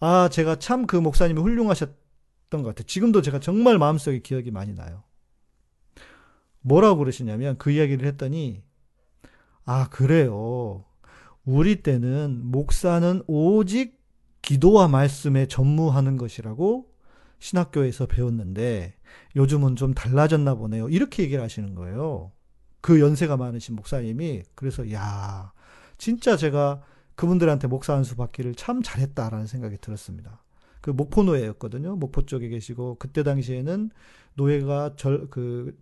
[0.00, 1.94] 아 제가 참 그 목사님이 훌륭하셨던
[2.50, 2.84] 것 같아요.
[2.86, 5.04] 지금도 제가 정말 마음속에 기억이 많이 나요.
[6.62, 8.62] 뭐라고 그러시냐면 그 이야기를 했더니
[9.64, 10.84] 아 그래요.
[11.44, 14.00] 우리 때는 목사는 오직
[14.42, 16.86] 기도와 말씀에 전무하는 것이라고
[17.38, 18.94] 신학교에서 배웠는데
[19.36, 20.88] 요즘은 좀 달라졌나 보네요.
[20.88, 22.32] 이렇게 얘기를 하시는 거예요.
[22.80, 25.52] 그 연세가 많으신 목사님이 그래서 야
[25.98, 26.82] 진짜 제가
[27.14, 30.42] 그분들한테 목사 안수 받기를 참 잘했다라는 생각이 들었습니다.
[30.80, 31.96] 그 목포 노예였거든요.
[31.96, 33.90] 목포 쪽에 계시고 그때 당시에는
[34.34, 35.76] 노예가 절 그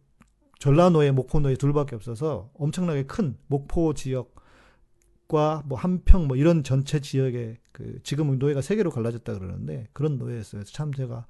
[0.59, 7.59] 전라노예, 목포 노예 둘밖에 없어서 엄청나게 큰 목포 지역과 뭐 한평 뭐 이런 전체 지역에
[7.71, 10.65] 그 지금은 노예가 세 개로 갈라졌다 그러는데 그런 노예였어요.
[10.65, 11.27] 참 제가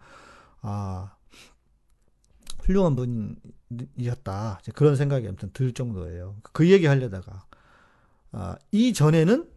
[0.63, 1.15] 아
[2.61, 3.37] 훌륭한 분
[3.97, 4.61] 이었다.
[4.75, 6.37] 그런 생각이 아무튼 들 정도예요.
[6.53, 7.45] 그 얘기 하려다가
[8.33, 9.49] 아, 이 전에는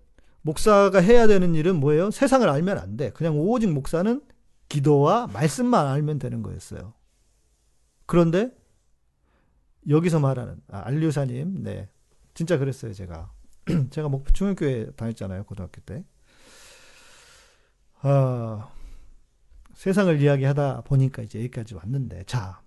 [0.41, 2.11] 목사가 해야 되는 일은 뭐예요?
[2.11, 3.11] 세상을 알면 안 돼.
[3.11, 4.21] 그냥 오직 목사는
[4.69, 6.93] 기도와 말씀만 알면 되는 거였어요.
[8.05, 8.51] 그런데
[9.87, 11.89] 여기서 말하는 아, 알류사님, 네,
[12.33, 12.93] 진짜 그랬어요.
[12.93, 13.31] 제가
[13.91, 15.43] 제가 목포 중학교에 다녔잖아요.
[15.43, 16.03] 고등학교 때.
[18.01, 18.69] 아,
[19.75, 22.61] 세상을 이야기하다 보니까 이제 여기까지 왔는데, 자,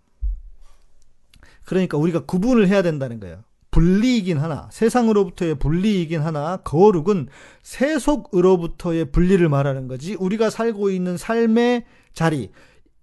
[1.64, 3.42] 그러니까 우리가 구분을 해야 된다는 거예요.
[3.70, 7.29] 분리이긴 하나, 세상으로부터의 분리이긴 하나, 거룩은
[7.62, 12.53] 세속으로부터의 분리를 말하는 거지, 우리가 살고 있는 삶의 자리,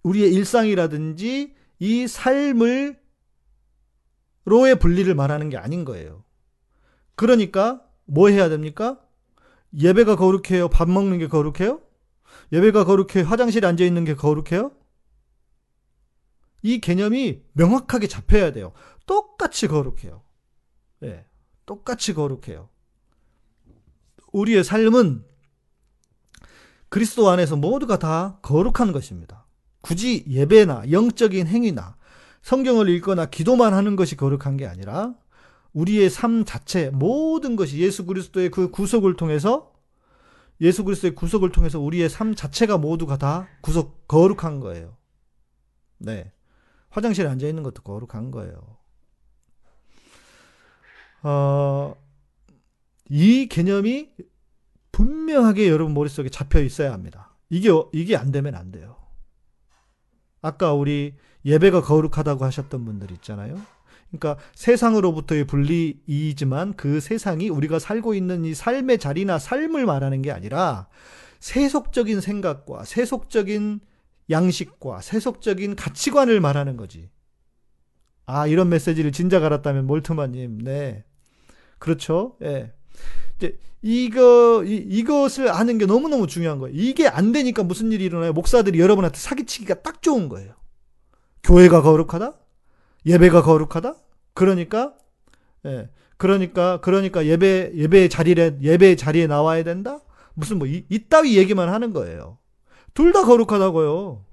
[0.04, 2.98] 우리의 일상이라든지 이 삶을
[4.46, 6.24] 로의 분리를 말하는 게 아닌 거예요.
[7.16, 9.00] 그러니까 뭐 해야 됩니까?
[9.78, 10.70] 예배가 거룩해요?
[10.70, 11.82] 밥 먹는 게 거룩해요?
[12.52, 14.72] 예배가 거룩해 화장실에 앉아 있는 게 거룩해요?
[16.62, 18.74] 이 개념이 명확하게 잡혀야 돼요.
[19.06, 20.22] 똑같이 거룩해요.
[21.04, 21.26] 예.
[21.66, 22.70] 똑같이 거룩해요.
[24.32, 25.26] 우리의 삶은
[26.90, 29.46] 그리스도 안에서 모두가 다 거룩한 것입니다.
[29.82, 31.96] 굳이 예배나 영적인 행위나
[32.42, 35.16] 성경을 읽거나 기도만 하는 것이 거룩한 게 아니라
[35.74, 39.74] 우리의 삶 자체 모든 것이 예수 그리스도의 그 구속을 통해서
[40.60, 44.98] 예수 그리스도의 구속을 통해서 우리의 삶 자체가 모두가 다 구속 거룩한 거예요.
[45.98, 46.32] 네.
[46.92, 48.78] 화장실에 앉아 있는 것도 거룩한 거예요.
[51.24, 51.96] 어,
[53.10, 54.10] 이 개념이
[54.92, 57.36] 분명하게 여러분 머릿속에 잡혀 있어야 합니다.
[57.50, 58.98] 이게, 이게 안 되면 안 돼요.
[60.42, 63.60] 아까 우리 예배가 거룩하다고 하셨던 분들 있잖아요.
[64.10, 70.88] 그러니까 세상으로부터의 분리이지만 그 세상이 우리가 살고 있는 이 삶의 자리나 삶을 말하는 게 아니라
[71.40, 73.80] 세속적인 생각과 세속적인
[74.32, 77.10] 양식과 세속적인 가치관을 말하는 거지.
[78.26, 81.04] 아, 이런 메시지를 진작 알았다면 몰트마님, 네.
[81.80, 82.38] 그렇죠.
[82.44, 82.72] 예.
[83.38, 86.76] 이제 이거 이, 이것을 아는 게 너무너무 중요한 거예요.
[86.78, 88.34] 이게 안 되니까 무슨 일이 일어나요?
[88.34, 90.54] 목사들이 여러분한테 사기치기가 딱 좋은 거예요.
[91.44, 92.36] 교회가 거룩하다?
[93.06, 93.96] 예배가 거룩하다?
[94.34, 94.94] 그러니까
[95.66, 95.90] 예.
[96.18, 100.00] 그러니까 그러니까 예배 예배 자리에 예배 자리에 나와야 된다?
[100.36, 102.38] 무슨 뭐 이, 이따위 얘기만 하는 거예요.
[102.94, 104.26] 둘 다 거룩하다고요.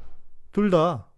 [0.53, 1.09] 둘 다.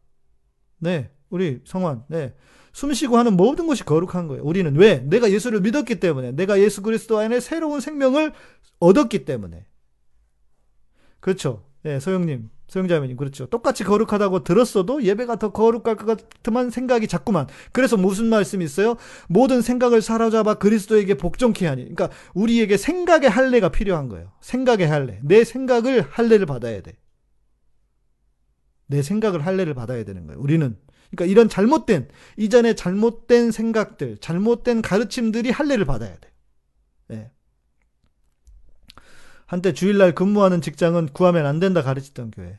[0.79, 1.11] 네.
[1.31, 2.05] 우리 성환.
[2.09, 2.35] 네.
[2.73, 4.43] 숨 쉬고 하는 모든 것이 거룩한 거예요.
[4.45, 4.99] 우리는 왜?
[5.01, 6.33] 내가 예수를 믿었기 때문에.
[6.33, 8.33] 내가 예수 그리스도 안에 새로운 생명을
[8.79, 9.67] 얻었기 때문에.
[11.21, 11.65] 그렇죠.
[11.85, 13.47] 예, 소영님, 소영자매님, 그렇죠.
[13.47, 17.47] 똑같이 거룩하다고 들었어도 예배가 더 거룩할 것 같으만 생각이 자꾸만.
[17.73, 18.97] 그래서 무슨 말씀이 있어요?
[19.29, 21.83] 모든 생각을 사로잡아 그리스도에게 복종케 하니.
[21.83, 24.33] 그러니까 우리에게 생각의 할례가 필요한 거예요.
[24.41, 25.21] 생각의 할례.
[25.23, 26.97] 내 생각을 할례를 받아야 돼.
[28.91, 30.41] 내 생각을 할례를 받아야 되는 거예요.
[30.41, 30.77] 우리는.
[31.11, 36.31] 그러니까 이런 잘못된 이전에 잘못된 생각들, 잘못된 가르침들이 할례를 받아야 돼.
[37.13, 37.31] 예.
[39.47, 42.59] 한때 주일날 근무하는 직장은 구하면 안 된다 가르치던 교회.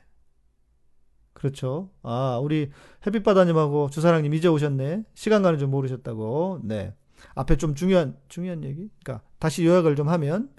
[1.33, 1.89] 그렇죠.
[2.01, 2.71] 아, 우리
[3.05, 5.03] 햇빛바다님하고 주사랑님 이제 오셨네.
[5.13, 6.61] 시간 가는 줄 모르셨다고.
[6.63, 6.93] 네.
[7.35, 8.89] 앞에 좀 중요한, 중요한 얘기.
[9.03, 10.49] 그러니까 다시 요약을 좀 하면,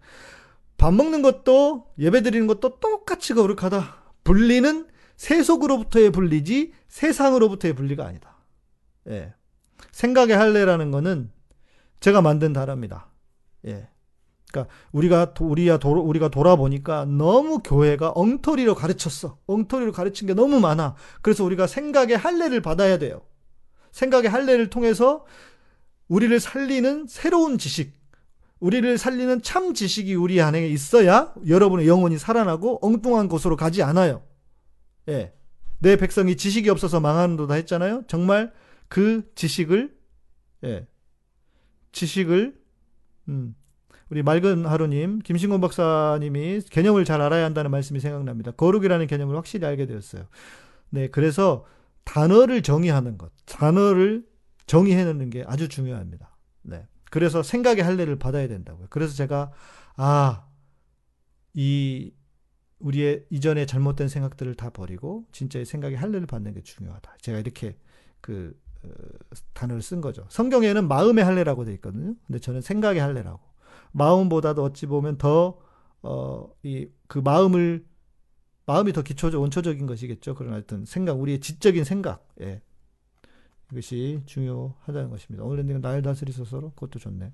[0.76, 4.02] 밥 먹는 것도, 예배 드리는 것도 똑같이 거룩하다.
[4.24, 4.91] 분리는
[5.22, 8.38] 세속으로부터의 분리지, 세상으로부터의 분리가 아니다.
[9.08, 9.32] 예.
[9.92, 11.30] 생각의 할례라는 거는
[12.00, 13.06] 제가 만든 단어입니다.
[13.66, 13.88] 예.
[14.50, 19.38] 그러니까 우리가 도- 우리야 도, 우리가 돌아보니까 너무 교회가 엉터리로 가르쳤어.
[19.46, 20.96] 엉터리로 가르친 게 너무 많아.
[21.22, 23.22] 그래서 우리가 생각의 할례를 받아야 돼요.
[23.92, 25.24] 생각의 할례를 통해서
[26.08, 27.94] 우리를 살리는 새로운 지식,
[28.58, 34.22] 우리를 살리는 참 지식이 우리 안에 있어야 여러분의 영혼이 살아나고 엉뚱한 곳으로 가지 않아요.
[35.08, 35.32] 예.
[35.78, 38.04] 내 백성이 지식이 없어서 망하는도다 했잖아요.
[38.06, 38.52] 정말
[38.88, 39.96] 그 지식을
[40.64, 40.86] 예.
[41.92, 42.60] 지식을
[43.28, 43.54] 음.
[44.12, 48.50] 우리 맑은 하루님, 김신곤 박사님이 개념을 잘 알아야 한다는 말씀이 생각납니다.
[48.50, 50.26] 거룩이라는 개념을 확실히 알게 되었어요.
[50.90, 51.64] 네, 그래서
[52.04, 54.26] 단어를 정의하는 것, 단어를
[54.66, 56.36] 정의해내는 게 아주 중요합니다.
[56.60, 58.88] 네, 그래서 생각의 할례를 받아야 된다고요.
[58.90, 59.50] 그래서 제가
[59.96, 60.44] 아,
[61.54, 62.12] 이
[62.82, 67.16] 우리의 이전에 잘못된 생각들을 다 버리고 진짜의 생각의 할례를 받는 게 중요하다.
[67.20, 67.76] 제가 이렇게
[68.20, 68.88] 그 어,
[69.54, 70.26] 단어를 쓴 거죠.
[70.28, 72.14] 성경에는 마음의 할례라고 돼 있거든요.
[72.26, 73.40] 근데 저는 생각의 할례라고.
[73.92, 75.58] 마음보다도 어찌 보면 더,
[76.02, 77.86] 어, 이, 그 마음을,
[78.66, 80.34] 마음이 더 기초적, 원초적인 것이겠죠.
[80.34, 82.62] 그러나 하여튼 생각, 우리의 지적인 생각, 예.
[83.70, 85.44] 이것이 중요하다는 것입니다.
[85.44, 87.32] 오늘 엔딩은 날 다스리소서로 그것도 좋네.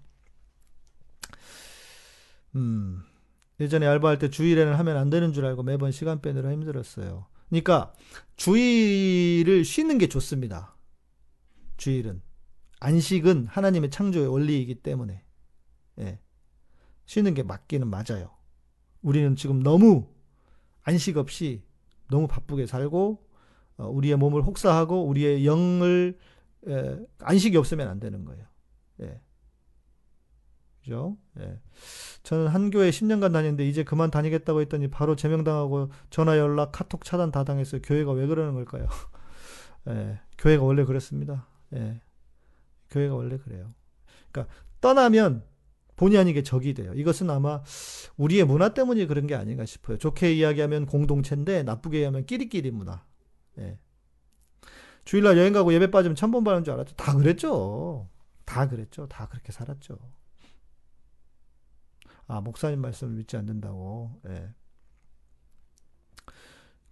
[2.56, 3.02] 음,
[3.60, 7.26] 예전에 알바할 때 주일에는 하면 안 되는 줄 알고 매번 시간 빼느라 힘들었어요.
[7.48, 7.92] 그러니까
[8.36, 10.76] 주일을 쉬는 게 좋습니다.
[11.76, 12.22] 주일은.
[12.80, 15.24] 안식은 하나님의 창조의 원리이기 때문에.
[16.00, 16.20] 예.
[17.06, 18.30] 쉬는 게 맞기는 맞아요.
[19.02, 20.08] 우리는 지금 너무
[20.82, 21.62] 안식 없이
[22.10, 23.26] 너무 바쁘게 살고
[23.78, 26.18] 어, 우리의 몸을 혹사하고 우리의 영을
[26.66, 28.44] 에, 안식이 없으면 안 되는 거예요.
[29.02, 29.20] 예.
[30.82, 31.16] 그죠?
[31.38, 31.60] 예.
[32.22, 37.30] 저는 한 교회 10년간 다녔는데 이제 그만 다니겠다고 했더니 바로 제명당하고 전화 연락 카톡 차단
[37.30, 37.82] 다 당했어요.
[37.82, 38.86] 교회가 왜 그러는 걸까요?
[39.88, 40.20] 예.
[40.38, 41.46] 교회가 원래 그렇습니다.
[41.74, 42.00] 예.
[42.90, 43.74] 교회가 원래 그래요.
[44.30, 45.44] 그러니까 떠나면
[45.96, 46.92] 본의 아니게 적이 돼요.
[46.94, 47.62] 이것은 아마
[48.16, 49.98] 우리의 문화 때문이 그런 게 아닌가 싶어요.
[49.98, 53.04] 좋게 이야기하면 공동체인데 나쁘게 이야기하면 끼리끼리 문화.
[53.58, 53.78] 예.
[55.04, 56.94] 주일날 여행 가고 예배 빠지면 천번 받는 줄 알았죠.
[56.94, 58.08] 다 그랬죠.
[58.44, 59.06] 다 그랬죠.
[59.08, 59.98] 다 그렇게 살았죠.
[62.28, 64.20] 아, 목사님 말씀을 믿지 않는다고.
[64.28, 64.50] 예.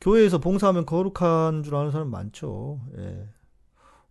[0.00, 2.80] 교회에서 봉사하면 거룩한 줄 아는 사람 많죠.
[2.98, 3.28] 예.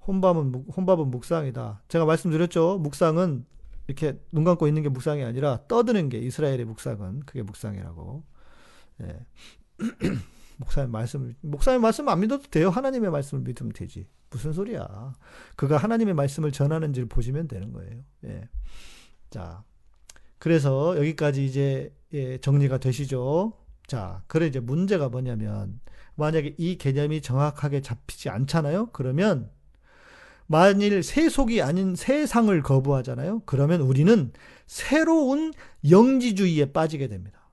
[0.07, 1.83] 혼밥은, 묵- 혼밥은 묵상이다.
[1.87, 2.77] 제가 말씀드렸죠.
[2.79, 3.45] 묵상은
[3.87, 8.23] 이렇게 눈 감고 있는 게 묵상이 아니라 떠드는 게 이스라엘의 묵상은 그게 묵상이라고.
[9.01, 9.25] 예.
[10.57, 12.69] 목사님 말씀을 목사님 말씀 안 믿어도 돼요.
[12.69, 14.07] 하나님의 말씀을 믿으면 되지.
[14.29, 15.13] 무슨 소리야?
[15.55, 18.03] 그가 하나님의 말씀을 전하는지를 보시면 되는 거예요.
[18.25, 18.47] 예.
[19.29, 19.63] 자,
[20.45, 23.53] 그래서 여기까지 이제 예, 정리가 되시죠.
[23.87, 25.79] 자, 그래 이제 문제가 뭐냐면
[26.13, 28.91] 만약에 이 개념이 정확하게 잡히지 않잖아요.
[28.91, 29.49] 그러면
[30.45, 33.41] 만일 세속이 아닌 세상을 거부하잖아요.
[33.47, 34.31] 그러면 우리는
[34.67, 35.51] 새로운
[35.89, 37.49] 영지주의에 빠지게 됩니다.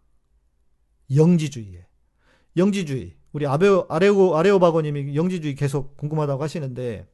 [1.16, 1.86] 영지주의에.
[2.58, 3.16] 영지주의.
[3.32, 7.06] 우리 아베오, 아레오, 아레오바고님이 영지주의 계속 궁금하다고 하시는데,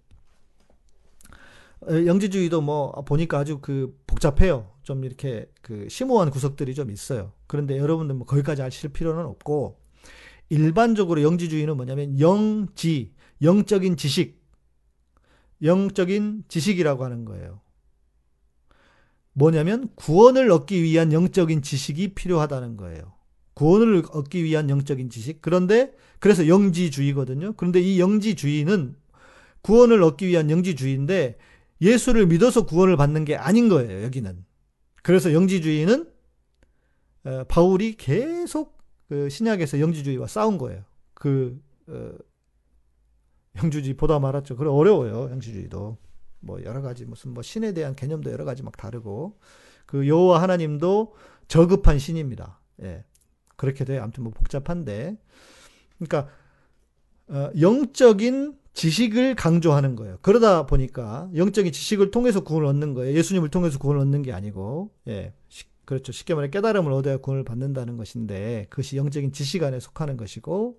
[1.83, 4.78] 어, 영지주의도 뭐, 보니까 아주 그 복잡해요.
[4.89, 7.35] 좀 이렇게 그 심오한 구석들이 좀 있어요.
[7.47, 9.79] 그런데 여러분들 뭐 거기까지 아실 필요는 없고,
[10.49, 13.13] 일반적으로 영지주의는 뭐냐면 영지,
[13.43, 14.43] 영적인 지식,
[15.63, 17.61] 영적인 지식이라고 하는 거예요.
[19.35, 23.13] 뭐냐면 구원을 얻기 위한 영적인 지식이 필요하다는 거예요.
[23.53, 25.43] 구원을 얻기 위한 영적인 지식.
[25.43, 27.53] 그런데 그래서 영지주의거든요.
[27.59, 28.97] 그런데 이 영지주의는
[29.61, 31.37] 구원을 얻기 위한 영지주의인데
[31.83, 34.03] 예수를 믿어서 구원을 받는 게 아닌 거예요.
[34.05, 34.48] 여기는.
[35.09, 36.07] 그래서 영지주의는
[37.25, 38.77] 어, 바울이 계속
[39.09, 40.85] 그 신약에서 영지주의와 싸운 거예요.
[41.15, 42.13] 그 어,
[43.57, 44.57] 영주주의 보다 말았죠.
[44.57, 45.31] 그래 어려워요.
[45.31, 45.97] 영지주의도
[46.41, 49.39] 뭐 여러 가지 무슨 뭐 신에 대한 개념도 여러 가지 막 다르고
[49.87, 51.15] 그 여호와 하나님도
[51.49, 52.61] 저급한 신입니다.
[52.83, 53.03] 예.
[53.57, 53.99] 그렇게 돼.
[53.99, 55.17] 아무튼 뭐 복잡한데.
[55.97, 56.31] 그러니까
[57.29, 60.19] 어, 영적인 지식을 강조하는 거예요.
[60.23, 63.17] 그러다 보니까 영적인 지식을 통해서 구원을 얻는 거예요.
[63.17, 66.13] 예수님을 통해서 구원을 얻는 게 아니고, 예, 시- 그렇죠.
[66.13, 70.79] 쉽게 말해 깨달음을 얻어야 구원을 받는다는 것인데 그것이 영적인 지식 안에 속하는 것이고,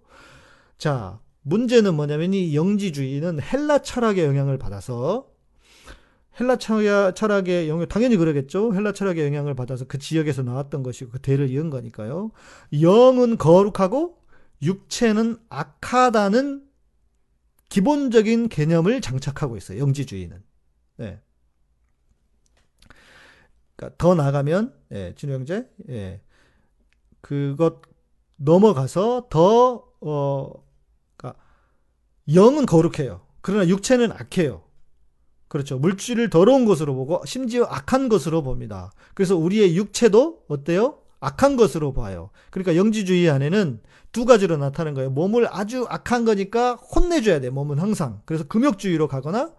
[0.78, 5.28] 자 문제는 뭐냐면 이 영지주의는 헬라 철학의 영향을 받아서
[6.40, 8.74] 헬라 철학- 철학의 영향 당연히 그러겠죠.
[8.74, 12.32] 헬라 철학의 영향을 받아서 그 지역에서 나왔던 것이고 그 대를 이은 거니까요.
[12.82, 14.20] 영은 거룩하고
[14.62, 16.69] 육체는 악하다는
[17.70, 19.80] 기본적인 개념을 장착하고 있어요.
[19.80, 20.44] 영지주의는.
[20.98, 21.22] 네.
[23.76, 26.22] 그러니까 더 나가면 예, 진우 형제, 예,
[27.22, 27.82] 그것
[28.36, 30.52] 넘어가서 더 어,
[31.16, 31.42] 그러니까
[32.34, 33.22] 영은 거룩해요.
[33.42, 34.64] 그러나 육체는 악해요.
[35.48, 35.80] 그렇죠.
[35.80, 38.92] 물질을 더러운 것으로 보고 심지어 악한 것으로 봅니다.
[39.14, 41.00] 그래서 우리의 육체도 어때요?
[41.20, 42.30] 악한 것으로 봐요.
[42.50, 45.10] 그러니까 영지주의 안에는 두 가지로 나타나는 거예요.
[45.10, 47.50] 몸을 아주 악한 거니까 혼내줘야 돼.
[47.50, 48.22] 몸은 항상.
[48.26, 49.54] 그래서 금욕주의로 가거나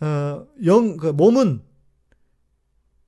[0.00, 1.62] 어, 영, 그 몸은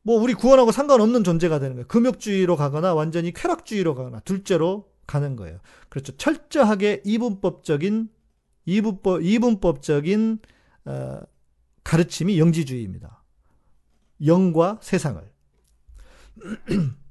[0.03, 1.87] 뭐 우리 구원하고 상관없는 존재가 되는 거예요.
[1.89, 5.59] 금욕주의로 가거나 완전히 쾌락주의로 가거나 둘째로 가는 거예요.
[5.89, 6.17] 그렇죠.
[6.17, 8.09] 철저하게 이분법적인
[8.67, 10.39] 이분법 이분법적인
[10.87, 11.21] 어,
[11.85, 13.23] 가르침이 영지주의입니다.
[14.25, 15.23] 영과 세상을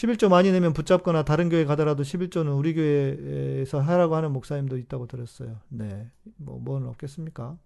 [0.00, 5.60] 11조 많이 내면 붙잡거나 다른 교회 가더라도 11조는 우리 교회에서 하라고 하는 목사님도 있다고 들었어요.
[5.68, 6.10] 네.
[6.36, 7.58] 뭐, 뭐는 없겠습니까?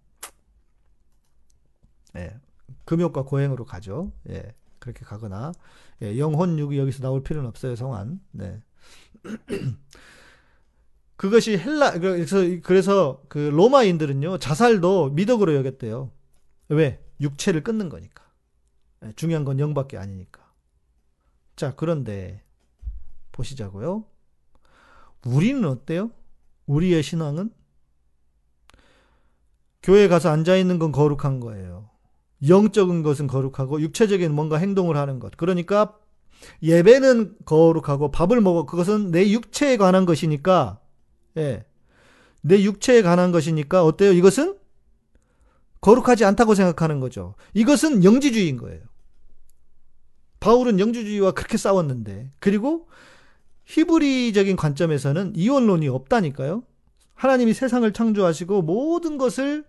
[2.17, 2.35] 예.
[2.83, 4.11] 금욕과 고행으로 가죠.
[4.29, 4.53] 예.
[4.79, 5.53] 그렇게 가거나,
[6.01, 6.17] 예.
[6.17, 8.19] 영혼육이 여기서 나올 필요는 없어요, 성안.
[8.31, 8.59] 네.
[11.15, 16.11] 그것이 헬라, 그래서, 그래서 그 로마인들은요, 자살도 미덕으로 여겼대요.
[16.67, 17.01] 왜?
[17.21, 18.25] 육체를 끊는 거니까.
[19.05, 20.44] 예, 중요한 건 영밖에 아니니까.
[21.55, 22.43] 자, 그런데
[23.31, 24.05] 보시자고요.
[25.25, 26.11] 우리는 어때요?
[26.65, 27.51] 우리의 신앙은
[29.81, 31.89] 교회 가서 앉아 있는 건 거룩한 거예요.
[32.47, 35.37] 영적인 것은 거룩하고 육체적인 뭔가 행동을 하는 것.
[35.37, 35.97] 그러니까
[36.61, 40.79] 예배는 거룩하고 밥을 먹어 그것은 내 육체에 관한 것이니까
[41.37, 41.65] 예.
[42.41, 44.11] 내 육체에 관한 것이니까 어때요?
[44.11, 44.57] 이것은
[45.81, 47.35] 거룩하지 않다고 생각하는 거죠.
[47.53, 48.83] 이것은 영지주의인 거예요.
[50.39, 52.87] 바울은 영주주의와 그렇게 싸웠는데 그리고
[53.65, 56.63] 히브리적인 관점에서는 이원론이 없다니까요.
[57.15, 59.65] 하나님이 세상을 창조하시고 모든 것을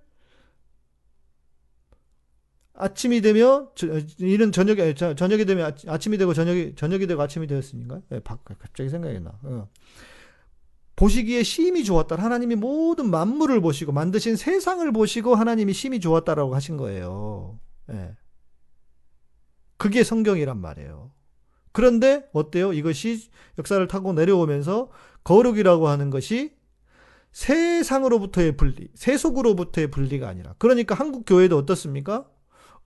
[2.75, 3.87] 아침이 되며 저-
[4.19, 8.91] 이런 저녁에 저- 저녁이 되면 아침이 되고 저녁이 저녁이 되고 아침이 되었으니까 예, 바- 갑자기
[8.91, 9.33] 생각이 나.
[9.45, 9.69] 어.
[10.97, 12.17] 보시기에 심히 좋았다.
[12.17, 17.59] 하나님이 모든 만물을 보시고 만드신 세상을 보시고 하나님이 심히 좋았다라고 하신 거예요.
[17.93, 18.14] 예.
[19.77, 21.11] 그게 성경이란 말이에요.
[21.72, 22.72] 그런데 어때요?
[22.72, 24.91] 이것이 역사를 타고 내려오면서
[25.24, 26.55] 거룩이라고 하는 것이
[27.33, 30.55] 세상으로부터의 분리, 세속으로부터의 분리가 아니라.
[30.59, 32.27] 그러니까 한국 교회도 어떻습니까?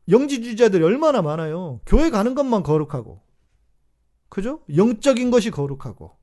[0.08, 1.80] 영지주의자들이 얼마나 많아요.
[1.86, 3.22] 교회 가는 것만 거룩하고.
[4.28, 4.62] 그죠?
[4.74, 6.16] 영적인 것이 거룩하고.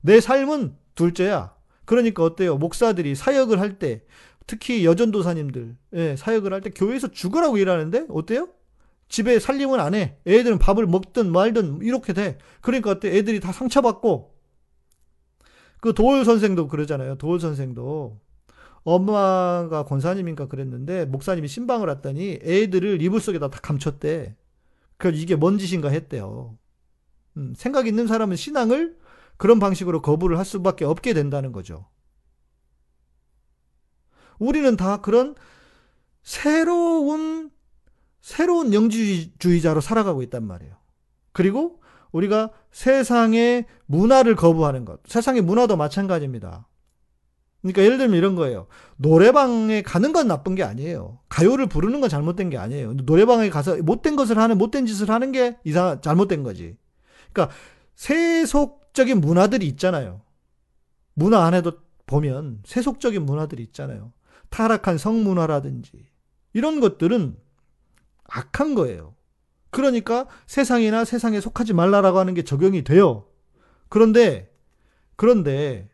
[0.00, 1.54] 내 삶은 둘째야.
[1.84, 2.56] 그러니까 어때요?
[2.56, 4.04] 목사들이 사역을 할 때,
[4.46, 8.48] 특히 여전도사님들, 예, 사역을 할 때 교회에서 죽으라고 일하는데, 어때요?
[9.08, 10.16] 집에 살림은 안 해.
[10.26, 12.38] 애들은 밥을 먹든 말든 이렇게 돼.
[12.60, 13.16] 그러니까 어때?
[13.16, 14.34] 애들이 다 상처받고,
[15.80, 17.16] 그 도올 선생도 그러잖아요.
[17.16, 18.20] 도올 선생도
[18.82, 24.36] 엄마가 권사님인가 그랬는데 목사님이 신방을 왔더니 애들을 이불 속에다 다 감췄대.
[24.96, 26.58] 그래서 이게 뭔 짓인가 했대요.
[27.36, 28.98] 음, 생각 있는 사람은 신앙을
[29.36, 31.86] 그런 방식으로 거부를 할 수밖에 없게 된다는 거죠.
[34.38, 35.34] 우리는 다 그런
[36.22, 37.50] 새로운
[38.20, 40.74] 새로운 영지주의자로 살아가고 있단 말이에요.
[41.32, 41.80] 그리고
[42.12, 45.00] 우리가 세상의 문화를 거부하는 것.
[45.06, 46.66] 세상의 문화도 마찬가지입니다.
[47.62, 48.66] 그러니까 예를 들면 이런 거예요.
[48.96, 51.20] 노래방에 가는 건 나쁜 게 아니에요.
[51.28, 52.94] 가요를 부르는 건 잘못된 게 아니에요.
[52.94, 56.76] 노래방에 가서 못된 것을 하는, 못된 짓을 하는 게 이상, 잘못된 거지.
[57.32, 57.54] 그러니까
[57.94, 60.22] 세속적인 문화들이 있잖아요.
[61.14, 61.72] 문화 안에도
[62.06, 64.12] 보면 세속적인 문화들이 있잖아요.
[64.50, 66.06] 타락한 성문화라든지
[66.52, 67.36] 이런 것들은
[68.28, 69.14] 악한 거예요.
[69.70, 73.26] 그러니까 세상이나 세상에 속하지 말라라고 하는 게 적용이 돼요.
[73.88, 74.50] 그런데
[75.16, 75.88] 그런데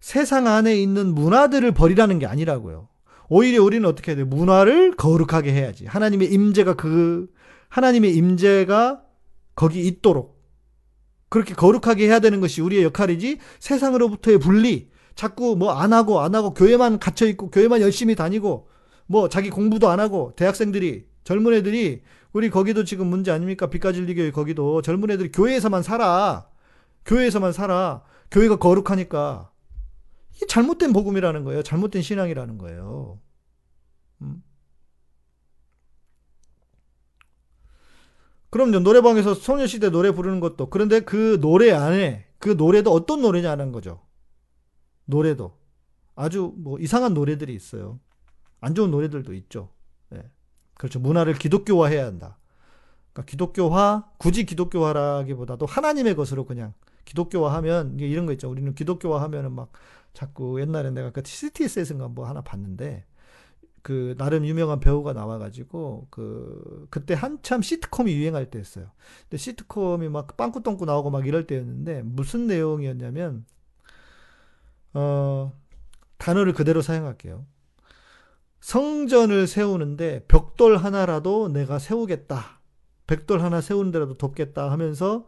[0.00, 2.88] 세상 안에 있는 문화들을 버리라는 게 아니라고요.
[3.28, 4.24] 오히려 우리는 어떻게 해야 돼?
[4.24, 5.86] 문화를 거룩하게 해야지.
[5.86, 7.28] 하나님의 임재가 그
[7.68, 9.02] 하나님의 임재가
[9.54, 10.42] 거기 있도록
[11.30, 13.38] 그렇게 거룩하게 해야 되는 것이 우리의 역할이지.
[13.58, 18.68] 세상으로부터의 분리, 자꾸 뭐 안 하고 안 하고 교회만 갇혀 있고 교회만 열심히 다니고
[19.06, 22.02] 뭐 자기 공부도 안 하고 대학생들이 젊은 애들이
[22.32, 23.68] 우리 거기도 지금 문제 아닙니까?
[23.68, 26.48] 빛가진리교회 거기도 젊은 애들이 교회에서만 살아.
[27.04, 28.04] 교회에서만 살아.
[28.30, 29.50] 교회가 거룩하니까.
[30.34, 31.62] 이게 잘못된 복음이라는 거예요.
[31.62, 33.20] 잘못된 신앙이라는 거예요.
[34.22, 34.42] 음.
[38.50, 38.80] 그럼요.
[38.80, 44.00] 노래방에서 소녀시대 노래 부르는 것도 그런데 그 노래 안에 그 노래도 어떤 노래냐는 거죠.
[45.06, 45.58] 노래도
[46.14, 47.98] 아주 뭐 이상한 노래들이 있어요.
[48.60, 49.73] 안 좋은 노래들도 있죠.
[50.84, 50.88] 네.
[50.88, 51.00] 그렇죠.
[51.00, 52.36] 문화를 기독교화해야 한다.
[53.12, 56.74] 그러니까 기독교화, 굳이 기독교화라기보다도 하나님의 것으로 그냥
[57.06, 58.50] 기독교화하면 이런 거 있죠.
[58.50, 59.72] 우리는 기독교화하면은 막
[60.12, 63.06] 자꾸 옛날에 내가 그 CTS에서인가 뭐 하나 봤는데
[63.82, 68.90] 그 나름 유명한 배우가 나와가지고 그 그때 한참 시트콤이 유행할 때였어요.
[69.22, 73.46] 근데 시트콤이 막 빵꾸똥꾸 나오고 막 이럴 때였는데 무슨 내용이었냐면
[74.92, 75.52] 어
[76.18, 77.46] 단어를 그대로 사용할게요.
[78.64, 82.60] 성전을 세우는데 벽돌 하나라도 내가 세우겠다.
[83.06, 85.26] 벽돌 하나 세우는 데라도 돕겠다 하면서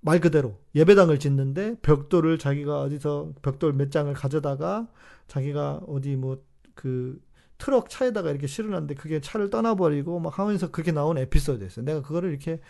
[0.00, 4.88] 말 그대로 예배당을 짓는데 벽돌을 자기가 어디서 벽돌 몇 장을 가져다가
[5.28, 6.42] 자기가 어디 뭐
[6.74, 7.20] 그
[7.58, 11.84] 트럭 차에다가 이렇게 실어놨는데 그게 차를 떠나버리고 막 하면서 그렇게 나온 에피소드였어요.
[11.84, 12.60] 내가 그거를 이렇게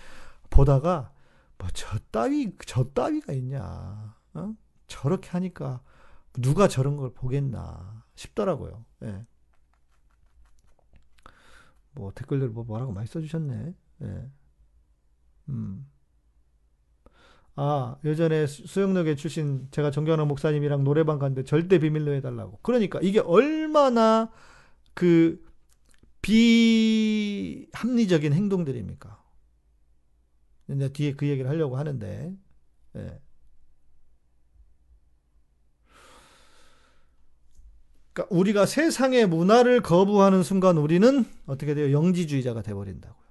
[0.50, 1.12] 보다가
[1.58, 4.14] 뭐 저 따위 저 따위가 있냐?
[4.34, 4.54] 어?
[4.88, 5.80] 저렇게 하니까
[6.34, 8.84] 누가 저런 걸 보겠나 싶더라고요.
[9.04, 9.24] 예.
[11.94, 13.74] 뭐 댓글들 뭐 뭐라고 많이 써주셨네.
[14.02, 14.30] 예.
[15.48, 15.86] 음.
[17.54, 22.60] 아, 예전에 수- 수영역에 출신 제가 존경하는 목사님이랑 노래방 갔는데 절대 비밀로 해달라고.
[22.62, 24.30] 그러니까 이게 얼마나
[24.94, 25.44] 그
[26.22, 29.22] 비합리적인 행동들입니까?
[30.70, 32.34] 이제 뒤에 그 얘기를 하려고 하는데,
[32.96, 33.21] 예.
[38.12, 41.92] 그러니까 우리가 세상의 문화를 거부하는 순간 우리는 어떻게 돼요?
[41.92, 43.22] 영지주의자가 돼버린다고요.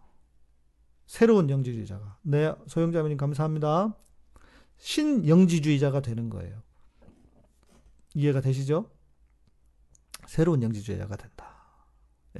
[1.06, 2.18] 새로운 영지주의자가.
[2.24, 3.96] 네, 소영자매님 감사합니다.
[4.78, 6.64] 신영지주의자가 되는 거예요.
[8.16, 8.90] 이해가 되시죠?
[10.28, 11.54] 새로운 영지주의자가 된다.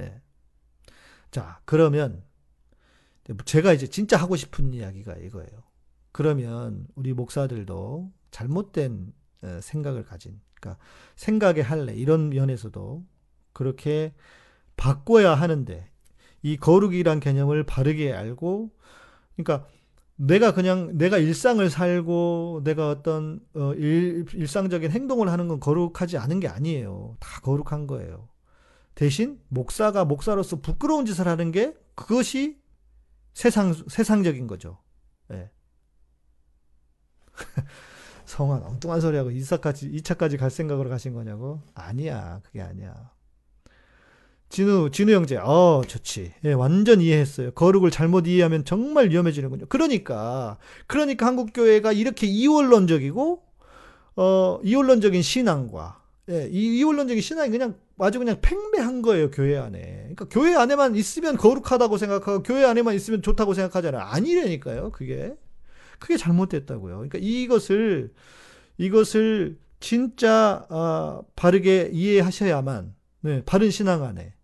[0.00, 0.20] 예.
[1.30, 2.24] 자, 그러면
[3.44, 5.62] 제가 이제 진짜 하고 싶은 이야기가 이거예요.
[6.10, 9.12] 그러면 우리 목사들도 잘못된
[9.42, 10.82] 어, 생각을 가진, 그러니까
[11.16, 13.04] 생각의 할래 이런 면에서도
[13.52, 14.14] 그렇게
[14.76, 15.90] 바꿔야 하는데
[16.42, 18.70] 이 거룩이란 개념을 바르게 알고,
[19.36, 19.68] 그러니까
[20.16, 26.40] 내가 그냥 내가 일상을 살고 내가 어떤 어, 일, 일상적인 행동을 하는 건 거룩하지 않은
[26.40, 27.16] 게 아니에요.
[27.18, 28.28] 다 거룩한 거예요.
[28.94, 32.60] 대신 목사가 목사로서 부끄러운 짓을 하는 게 그것이
[33.34, 34.78] 세상 세상적인 거죠.
[35.32, 35.50] 예.
[38.32, 41.60] 성환 엉뚱한 소리하고 2차까지 2차까지 갈 생각으로 가신 거냐고?
[41.74, 42.40] 아니야.
[42.42, 43.10] 그게 아니야.
[44.48, 46.32] 진우, 진우 형제, 어, 좋지.
[46.44, 47.50] 예, 완전 이해했어요.
[47.52, 49.66] 거룩을 잘못 이해하면 정말 위험해지는군요.
[49.68, 53.42] 그러니까, 그러니까 한국교회가 이렇게 이원론적이고,
[54.16, 59.80] 어, 이원론적인 신앙과, 예, 이 이원론적인 신앙이 그냥 아주 그냥 팽배한 거예요, 교회 안에.
[59.80, 64.02] 그러니까 교회 안에만 있으면 거룩하다고 생각하고, 교회 안에만 있으면 좋다고 생각하잖아요.
[64.02, 65.34] 아니라니까요, 그게.
[66.02, 66.96] 그게 잘못됐다고요.
[66.96, 68.12] 그러니까 이것을,
[68.76, 74.34] 이것을 진짜, 아, 바르게 이해하셔야만, 네, 바른 신앙 안에,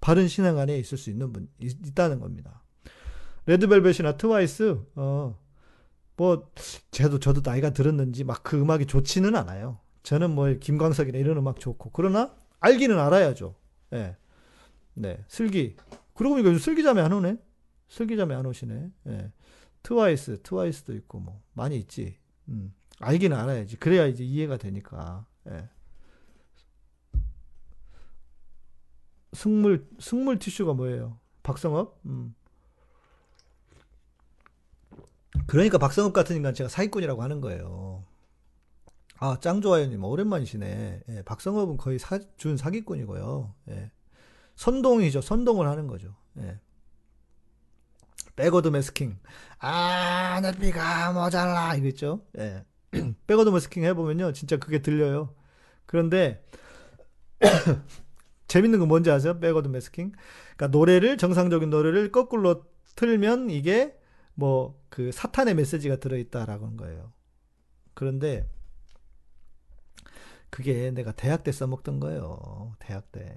[0.00, 2.62] 바른 신앙 안에 있을 수 있는 분, 있, 있다는 겁니다.
[3.46, 5.38] 레드벨벳이나 트와이스, 어,
[6.16, 6.50] 뭐,
[6.90, 9.78] 저도, 저도 나이가 들었는지 막 그 음악이 좋지는 않아요.
[10.02, 13.54] 저는 뭐 김광석이나 이런 음악 좋고 그러나 알기는 알아야죠.
[13.92, 14.16] 예.
[14.94, 15.24] 네.
[15.28, 15.76] 슬기.
[16.14, 17.36] 그러고 보니까 슬기자매 안 오네.
[17.88, 18.90] 슬기자매 안 오시네.
[19.08, 19.32] 예.
[19.82, 22.18] 트와이스, 트와이스도 있고 뭐 많이 있지.
[22.48, 22.74] 음.
[23.00, 23.76] 알기는 알아야지.
[23.76, 25.26] 그래야 이제 이해가 되니까.
[25.48, 25.68] 예.
[29.32, 31.18] 승물 승물 티슈가 뭐예요?
[31.42, 32.00] 박성업?
[32.06, 32.34] 음.
[35.46, 38.04] 그러니까 박성업 같은 인간 제가 사기꾼이라고 하는 거예요.
[39.20, 41.02] 아, 짱 좋아요님 오랜만이시네.
[41.08, 43.54] 예, 박성업은 거의 사, 준 사기꾼이고요.
[43.70, 43.90] 예.
[44.56, 45.20] 선동이죠.
[45.20, 46.14] 선동을 하는 거죠.
[46.38, 46.58] 예.
[48.38, 49.18] backward masking.
[49.58, 51.74] 아, 내비가 모자라.
[51.74, 52.24] 이거 있죠?
[52.38, 52.64] 예.
[53.26, 54.32] backward masking 해보면요.
[54.32, 55.34] 진짜 그게 들려요.
[55.86, 56.44] 그런데,
[58.48, 59.38] 재밌는 건 뭔지 아세요?
[59.40, 60.12] backward masking.
[60.56, 62.64] 그러니까 노래를, 정상적인 노래를 거꾸로
[62.96, 63.94] 틀면 이게
[64.34, 67.12] 뭐 그 사탄의 메시지가 들어있다라고 하는 거예요.
[67.94, 68.48] 그런데,
[70.50, 72.74] 그게 내가 대학 때 써먹던 거예요.
[72.78, 73.36] 대학 때.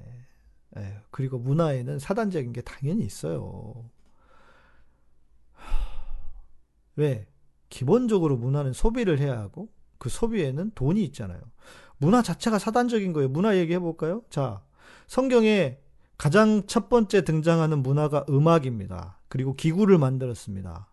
[0.78, 3.90] 예, 그리고 문화에는 사단적인 게 당연히 있어요.
[7.02, 7.28] 왜?
[7.70, 11.42] 기본적으로 문화는 소비를 해야 하고 그 소비에는 돈이 있잖아요.
[11.98, 13.30] 문화 자체가 사단적인 거예요.
[13.30, 14.24] 문화 얘기해 볼까요?
[14.30, 14.64] 자,
[15.08, 15.80] 성경에
[16.18, 19.20] 가장 첫 번째 등장하는 문화가 음악입니다.
[19.28, 20.88] 그리고 기구를 만들었습니다.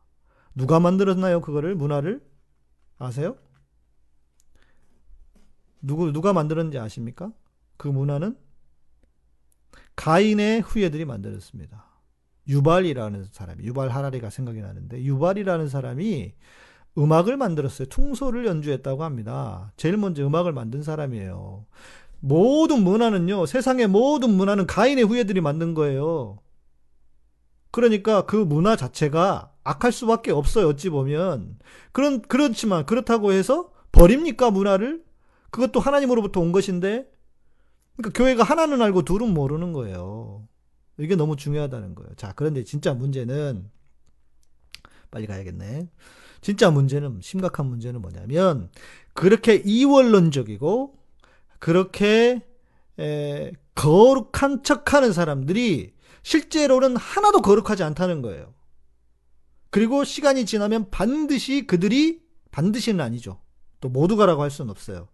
[0.54, 1.40] 누가 만들었나요?
[1.40, 2.22] 그거를 문화를
[2.98, 3.36] 아세요?
[5.80, 7.32] 누구 누가 만들었는지 아십니까?
[7.76, 8.36] 그 문화는
[9.96, 11.88] 가인의 후예들이 만들었습니다.
[12.49, 16.32] 유발이라는 사람이 유발 하라리가 생각이 나는데 유발이라는 사람이
[16.96, 17.88] 음악을 만들었어요.
[17.88, 19.72] 퉁소를 연주했다고 합니다.
[19.76, 21.66] 제일 먼저 음악을 만든 사람이에요.
[22.20, 23.46] 모든 문화는요.
[23.46, 26.38] 세상의 모든 문화는 가인의 후예들이 만든 거예요.
[27.70, 30.68] 그러니까 그 문화 자체가 악할 수밖에 없어요.
[30.68, 31.59] 어찌 보면
[31.92, 35.05] 그런 그렇지만 그렇다고 해서 버립니까 문화를?
[35.51, 37.09] 그것도 하나님으로부터 온 것인데
[37.96, 40.47] 그러니까 교회가 하나는 알고 둘은 모르는 거예요.
[40.99, 42.11] 이게 너무 중요하다는 거예요.
[42.16, 43.70] 자, 그런데 진짜 문제는
[45.11, 45.88] 빨리 가야겠네.
[46.40, 48.70] 진짜 문제는 심각한 문제는 뭐냐면
[49.12, 50.96] 그렇게 이원론적이고
[51.59, 52.46] 그렇게
[52.99, 58.55] 에, 거룩한 척하는 사람들이 실제로는 하나도 거룩하지 않다는 거예요.
[59.70, 63.40] 그리고 시간이 지나면 반드시 그들이 반드시는 아니죠.
[63.80, 65.09] 또 모두가라고 할 수는 없어요.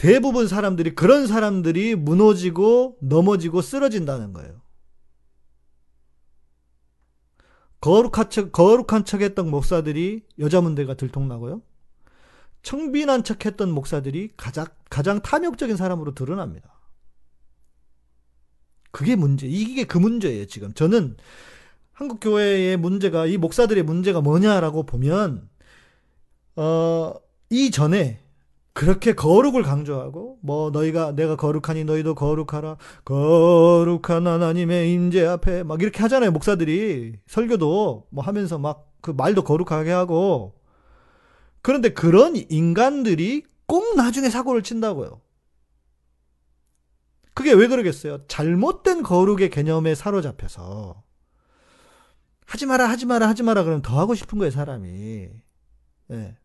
[0.00, 4.62] 대부분 사람들이 그런 사람들이 무너지고 넘어지고 쓰러진다는 거예요.
[7.82, 11.60] 거룩한 척, 거룩한 척 했던 목사들이 여자 문제가 들통나고요.
[12.62, 16.80] 청빈한 척 했던 목사들이 가장, 가장 탐욕적인 사람으로 드러납니다.
[18.92, 20.72] 그게 문제, 이게 그 문제예요, 지금.
[20.72, 21.18] 저는
[21.92, 25.50] 한국 교회의 문제가, 이 목사들의 문제가 뭐냐라고 보면,
[26.56, 27.14] 어,
[27.50, 28.29] 이전에
[28.72, 36.00] 그렇게 거룩을 강조하고 뭐 너희가 내가 거룩하니 너희도 거룩하라 거룩한 하나님의 임재 앞에 막 이렇게
[36.02, 40.54] 하잖아요 목사들이 설교도 뭐 하면서 막 그 말도 거룩하게 하고
[41.62, 45.20] 그런데 그런 인간들이 꼭 나중에 사고를 친다고요.
[47.34, 48.26] 그게 왜 그러겠어요?
[48.26, 51.02] 잘못된 거룩의 개념에 사로잡혀서
[52.46, 55.28] 하지 마라 하지 마라 하지 마라 그러면 더 하고 싶은 거예요 사람이.
[56.10, 56.36] 예.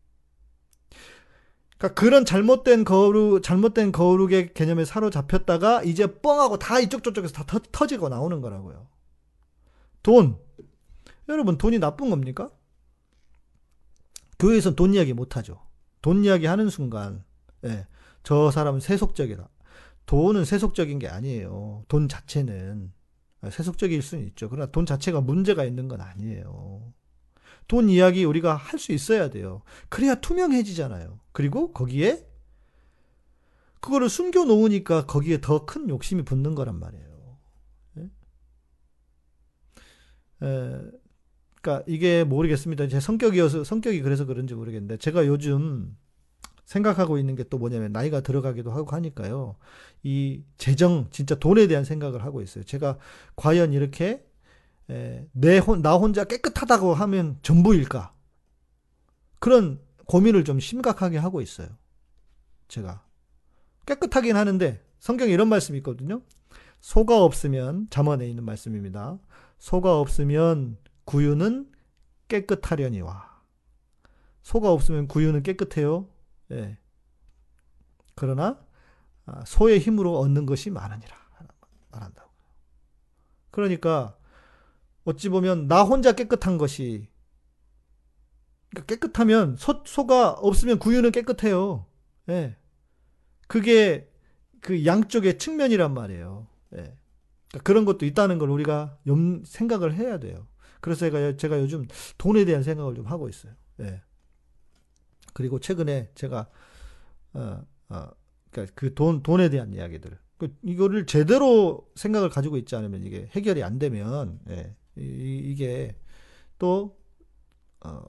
[1.78, 7.60] 그러니까 그런 잘못된 거룩, 잘못된 거룩의 개념에 사로잡혔다가 이제 뻥하고 다 이쪽 저쪽에서 다 터,
[7.70, 8.86] 터지고 나오는 거라고요.
[10.02, 10.38] 돈.
[11.28, 12.50] 여러분, 돈이 나쁜 겁니까?
[14.38, 15.60] 교회에선 돈 이야기 못 하죠.
[16.00, 17.24] 돈 이야기 하는 순간,
[17.64, 17.86] 예,
[18.22, 19.48] 저 사람은 세속적이다.
[20.06, 21.84] 돈은 세속적인 게 아니에요.
[21.88, 22.92] 돈 자체는.
[23.50, 24.48] 세속적일 수는 있죠.
[24.48, 26.92] 그러나 돈 자체가 문제가 있는 건 아니에요.
[27.68, 29.62] 돈 이야기 우리가 할 수 있어야 돼요.
[29.88, 31.18] 그래야 투명해지잖아요.
[31.32, 32.26] 그리고 거기에
[33.80, 37.38] 그거를 숨겨 놓으니까 거기에 더 큰 욕심이 붙는 거란 말이에요.
[37.98, 38.10] 예?
[40.42, 40.80] 에,
[41.62, 42.88] 그러니까 이게 모르겠습니다.
[42.88, 45.96] 제 성격이어서 성격이 그래서 그런지 모르겠는데 제가 요즘
[46.64, 49.56] 생각하고 있는 게 또 뭐냐면 나이가 들어가기도 하고 하니까요.
[50.02, 52.64] 이 재정 진짜 돈에 대한 생각을 하고 있어요.
[52.64, 52.98] 제가
[53.36, 54.24] 과연 이렇게
[54.90, 58.14] 에, 내 혼, 나 혼자 깨끗하다고 하면 전부일까?
[59.38, 61.68] 그런 고민을 좀 심각하게 하고 있어요.
[62.68, 63.04] 제가.
[63.86, 66.22] 깨끗하긴 하는데, 성경에 이런 말씀이 있거든요.
[66.80, 69.18] 소가 없으면, 잠언에 있는 말씀입니다.
[69.58, 71.72] 소가 없으면 구유는
[72.28, 73.42] 깨끗하려니와.
[74.42, 76.08] 소가 없으면 구유는 깨끗해요.
[76.52, 76.78] 예.
[78.14, 78.64] 그러나,
[79.26, 81.16] 아, 소의 힘으로 얻는 것이 많으니라.
[81.90, 82.30] 말한다고.
[83.50, 84.15] 그러니까,
[85.06, 87.08] 어찌 보면 나 혼자 깨끗한 것이
[88.70, 91.86] 그러니까 깨끗하면 소, 소가 없으면 구유는 깨끗해요.
[92.28, 92.56] 예.
[93.46, 94.10] 그게
[94.60, 96.48] 그 양쪽의 측면이란 말이에요.
[96.74, 96.78] 예.
[96.78, 100.48] 그러니까 그런 것도 있다는 걸 우리가 염- 생각을 해야 돼요.
[100.80, 101.86] 그래서 제가, 제가 요즘
[102.18, 103.52] 돈에 대한 생각을 좀 하고 있어요.
[103.80, 104.02] 예.
[105.32, 106.48] 그리고 최근에 제가,
[107.34, 108.08] 어, 어,
[108.50, 110.18] 그러니까 그 돈, 돈에 대한 이야기들.
[110.38, 114.74] 그 이거를 제대로 생각을 가지고 있지 않으면 이게 해결이 안 되면, 예.
[114.96, 115.96] 이, 이게
[116.58, 116.98] 또,
[117.84, 118.02] 어,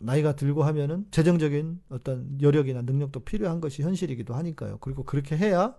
[0.00, 4.78] 나이가 들고 하면은 재정적인 어떤 여력이나 능력도 필요한 것이 현실이기도 하니까요.
[4.78, 5.74] 그리고 그렇게 해야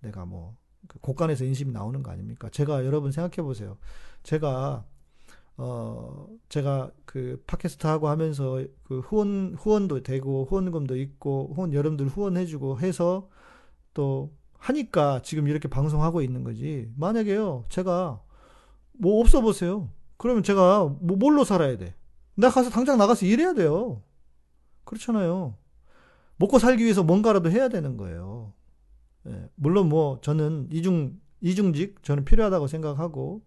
[0.00, 2.48] 내가 뭐그 곳간에서 인심이 나오는 거 아닙니까?
[2.50, 3.78] 제가 여러분 생각해 보세요.
[4.22, 4.86] 제가
[5.56, 12.80] 어 제가 그 팟캐스트 하고 하면서 그 후원 후원도 되고 후원금도 있고 후원 여러분들 후원해주고
[12.80, 13.28] 해서
[13.92, 16.90] 또 하니까 지금 이렇게 방송하고 있는 거지.
[16.96, 18.22] 만약에요, 제가
[18.98, 19.90] 뭐 없어 보세요.
[20.16, 21.94] 그러면 제가 뭐 뭘로 살아야 돼?
[22.34, 24.02] 나 가서 당장 나가서 일해야 돼요.
[24.84, 25.56] 그렇잖아요.
[26.36, 28.52] 먹고 살기 위해서 뭔가라도 해야 되는 거예요.
[29.26, 33.42] 예, 물론 뭐 저는 이중 이중직 저는 필요하다고 생각하고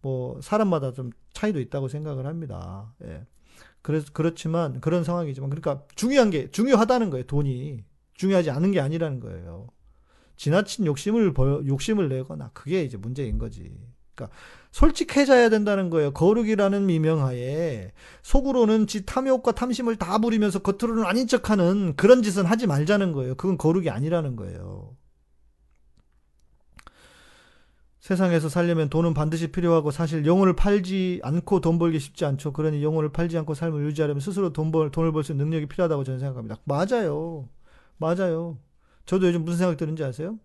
[0.00, 2.94] 뭐 사람마다 좀 차이도 있다고 생각을 합니다.
[3.04, 3.26] 예.
[3.82, 7.26] 그래서 그렇지만 그런 상황이지만 그러니까 중요한 게 중요하다는 거예요.
[7.26, 9.68] 돈이 중요하지 않은 게 아니라는 거예요.
[10.36, 13.76] 지나친 욕심을 벌, 욕심을 내거나 그게 이제 문제인 거지.
[14.14, 14.36] 그러니까
[14.72, 16.12] 솔직해져야 된다는 거예요.
[16.12, 17.92] 거룩이라는 미명하에
[18.22, 23.34] 속으로는 지 탐욕과 탐심을 다 부리면서 겉으로는 아닌 척하는 그런 짓은 하지 말자는 거예요.
[23.36, 24.96] 그건 거룩이 아니라는 거예요.
[28.00, 32.52] 세상에서 살려면 돈은 반드시 필요하고 사실 영혼을 팔지 않고 돈 벌기 쉽지 않죠.
[32.52, 36.04] 그러니 영혼을 팔지 않고 삶을 유지하려면 스스로 돈 벌, 돈을 벌 수 있는 능력이 필요하다고
[36.04, 36.56] 저는 생각합니다.
[36.64, 37.48] 맞아요.
[37.96, 38.58] 맞아요.
[39.06, 40.38] 저도 요즘 무슨 생각 드는지 아세요?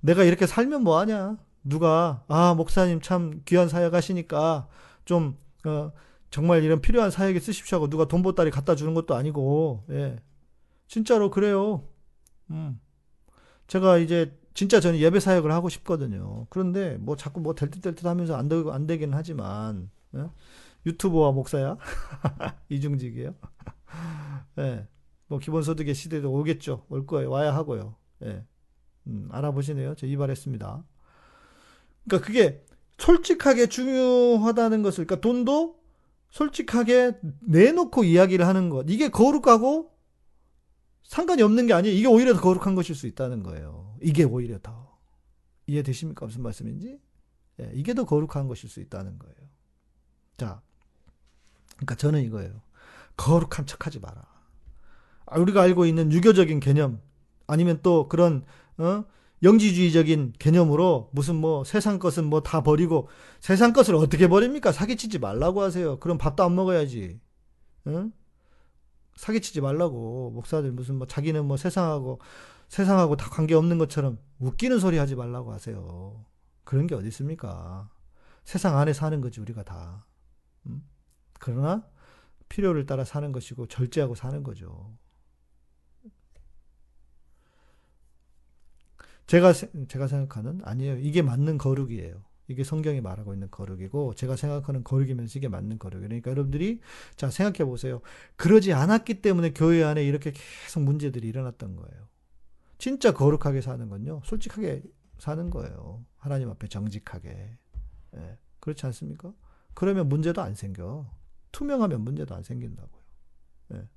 [0.00, 1.36] 내가 이렇게 살면 뭐하냐?
[1.68, 4.68] 누가, 아, 목사님 참 귀한 사역 하시니까
[5.04, 5.36] 좀,
[5.66, 5.92] 어,
[6.30, 10.16] 정말 이런 필요한 사역에 쓰십시오 하고 누가 돈 보따리 갖다 주는 것도 아니고, 예.
[10.88, 11.84] 진짜로 그래요.
[12.50, 12.80] 음.
[13.66, 16.46] 제가 이제 진짜 저는 예배 사역을 하고 싶거든요.
[16.50, 20.26] 그런데 뭐 자꾸 뭐 될 듯 될 듯 하면서 안 되고 안 되긴 하지만 예?
[20.86, 21.76] 유튜버와 목사야
[22.70, 23.34] 이중직이에요.
[24.58, 24.86] 예.
[25.28, 26.86] 뭐 기본소득의 시대도 오겠죠.
[26.88, 27.30] 올 거예요.
[27.30, 27.96] 와야 하고요.
[28.24, 28.44] 예.
[29.08, 29.94] 음, 알아보시네요.
[29.96, 30.84] 저 이발했습니다.
[32.06, 32.64] 그러니까 그게
[32.98, 35.76] 솔직하게 중요하다는 것을 그러니까 돈도
[36.30, 38.86] 솔직하게 내놓고 이야기를 하는 것.
[38.88, 39.92] 이게 거룩하고
[41.04, 41.96] 상관이 없는 게 아니에요.
[41.96, 43.96] 이게 오히려 더 거룩한 것일 수 있다는 거예요.
[44.02, 44.96] 이게 오히려 더.
[45.66, 46.26] 이해되십니까?
[46.26, 47.00] 무슨 말씀인지?
[47.60, 49.36] 예, 이게 더 거룩한 것일 수 있다는 거예요.
[50.36, 50.62] 자,
[51.76, 52.60] 그러니까 저는 이거예요.
[53.16, 54.24] 거룩한 척 하지 마라.
[55.26, 57.00] 아, 우리가 알고 있는 유교적인 개념,
[57.46, 58.44] 아니면 또 그런,
[58.78, 59.04] 어?
[59.42, 63.08] 영지주의적인 개념으로 무슨 뭐 세상 것은 뭐 다 버리고
[63.40, 64.72] 세상 것을 어떻게 버립니까?
[64.72, 65.98] 사기치지 말라고 하세요.
[66.00, 67.20] 그럼 밥도 안 먹어야지.
[67.88, 68.12] 응?
[69.16, 72.20] 사기치지 말라고 목사들 무슨 뭐 자기는 뭐 세상하고
[72.68, 76.24] 세상하고 다 관계 없는 것처럼 웃기는 소리 하지 말라고 하세요.
[76.64, 77.88] 그런 게 어디 있습니까?
[78.44, 80.06] 세상 안에 사는 거지 우리가 다.
[80.66, 80.84] 음?
[81.38, 81.86] 그러나
[82.48, 84.96] 필요를 따라 사는 것이고 절제하고 사는 거죠.
[89.26, 90.98] 제가 세- 제가 생각하는 아니에요.
[90.98, 92.22] 이게 맞는 거룩이에요.
[92.48, 96.08] 이게 성경이 말하고 있는 거룩이고 제가 생각하는 거룩이면서 이게 맞는 거룩이에요.
[96.08, 96.80] 그러니까 여러분들이
[97.16, 98.00] 자 생각해 보세요.
[98.36, 102.08] 그러지 않았기 때문에 교회 안에 이렇게 계속 문제들이 일어났던 거예요.
[102.78, 104.20] 진짜 거룩하게 사는 건요.
[104.24, 104.82] 솔직하게
[105.18, 106.04] 사는 거예요.
[106.18, 107.58] 하나님 앞에 정직하게.
[108.16, 109.32] 예, 그렇지 않습니까?
[109.74, 111.10] 그러면 문제도 안 생겨.
[111.50, 113.02] 투명하면 문제도 안 생긴다고요.
[113.74, 113.88] 예.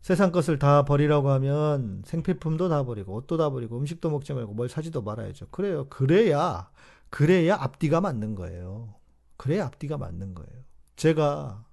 [0.00, 4.68] 세상 것을 다 버리라고 하면 생필품도 다 버리고 옷도 다 버리고 음식도 먹지 말고 뭘
[4.68, 5.48] 사지도 말아야죠.
[5.50, 5.88] 그래요.
[5.88, 6.70] 그래야
[7.10, 8.94] 그래야 앞뒤가 맞는 거예요.
[9.36, 10.64] 그래야 앞뒤가 맞는 거예요.
[10.96, 11.64] 제가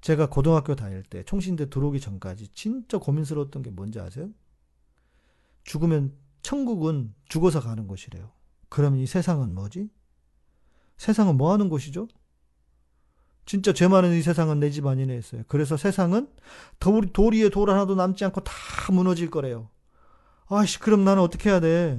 [0.00, 4.30] 제가 고등학교 다닐 때 총신대 들어오기 전까지 진짜 고민스러웠던 게 뭔지 아세요?
[5.64, 8.30] 죽으면 천국은 죽어서 가는 곳이래요.
[8.68, 9.90] 그러면 이 세상은 뭐지?
[10.96, 12.08] 세상은 뭐 하는 곳이죠?
[13.48, 15.42] 진짜 죄 많은 이 세상은 내 집 아니네 했어요.
[15.48, 16.28] 그래서 세상은
[16.78, 18.52] 돌, 도리에 돌 하나도 남지 않고 다
[18.92, 19.70] 무너질 거래요.
[20.48, 21.98] 아이씨, 그럼 나는 어떻게 해야 돼?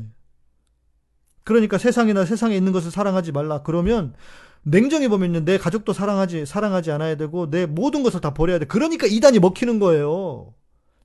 [1.44, 3.64] 그러니까 세상이나 세상에 있는 것을 사랑하지 말라.
[3.64, 4.14] 그러면
[4.62, 8.66] 냉정히 보면요, 내 가족도 사랑하지, 사랑하지 않아야 되고, 내 모든 것을 다 버려야 돼.
[8.66, 10.54] 그러니까 이단이 먹히는 거예요.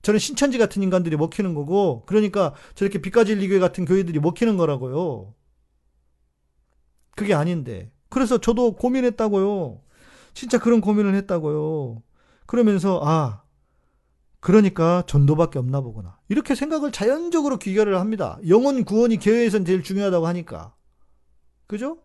[0.03, 5.33] 저는 신천지 같은 인간들이 먹히는 거고, 그러니까 저렇게 빛가진리교회 같은 교회들이 먹히는 거라고요.
[7.15, 7.91] 그게 아닌데.
[8.09, 9.84] 그래서 저도 고민했다고요.
[10.35, 12.03] 진짜 그런 고민을 했다고요.
[12.45, 13.41] 그러면서, 아,
[14.39, 16.19] 그러니까 전도밖에 없나 보구나.
[16.29, 18.37] 이렇게 생각을 자연적으로 귀결을 합니다.
[18.47, 20.75] 영혼 구원이 교회에선 제일 중요하다고 하니까.
[21.65, 21.97] 그죠?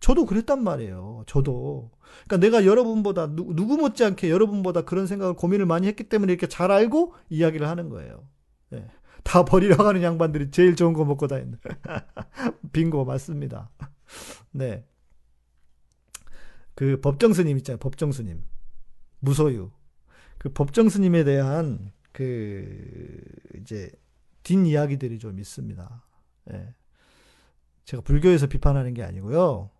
[0.00, 1.24] 저도 그랬단 말이에요.
[1.26, 1.90] 저도.
[2.26, 6.70] 그러니까 내가 여러분보다 누, 누구 못지않게 여러분보다 그런 생각을 고민을 많이 했기 때문에 이렇게 잘
[6.70, 8.28] 알고 이야기를 하는 거예요.
[8.74, 8.86] 예.
[9.24, 11.58] 다 버리려고 하는 양반들이 제일 좋은 거 먹고 다니는.
[12.72, 13.70] 빙고 맞습니다.
[14.52, 14.84] 네.
[16.78, 17.80] 그 법정 스님 있잖아요.
[17.80, 18.44] 법정 스님.
[19.18, 19.72] 무소유.
[20.38, 23.20] 그 법정 스님에 대한 그
[23.60, 23.90] 이제
[24.44, 26.04] 뒷 이야기들이 좀 있습니다.
[26.52, 26.74] 예.
[27.84, 29.70] 제가 불교에서 비판하는 게 아니고요.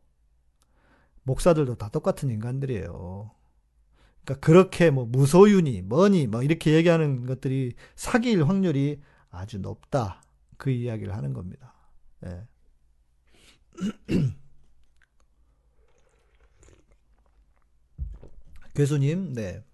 [1.22, 3.30] 목사들도 다 똑같은 인간들이에요.
[4.24, 10.20] 그러니까 그렇게 뭐 무소유니 뭐니 뭐 이렇게 얘기하는 것들이 사기일 확률이 아주 높다.
[10.56, 11.74] 그 이야기를 하는 겁니다.
[12.26, 12.48] 예.
[18.78, 19.64] 교수님, 네.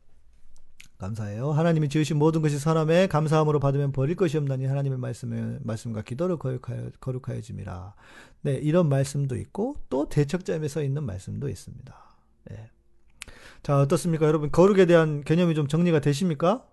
[0.96, 1.50] 감사해요.
[1.50, 6.88] 하나님이 지으신 모든 것이 선함에 감사함으로 받으면 버릴 것이 없나니 하나님의 말씀에, 말씀과 기도를 거룩하여,
[7.00, 7.94] 거룩하여 짐이라.
[8.40, 11.94] 네, 이런 말씀도 있고 또 대척점에 서 있는 말씀도 있습니다.
[12.46, 12.70] 네.
[13.62, 14.26] 자, 어떻습니까?
[14.26, 16.66] 여러분, 거룩에 대한 개념이 좀 정리가 되십니까?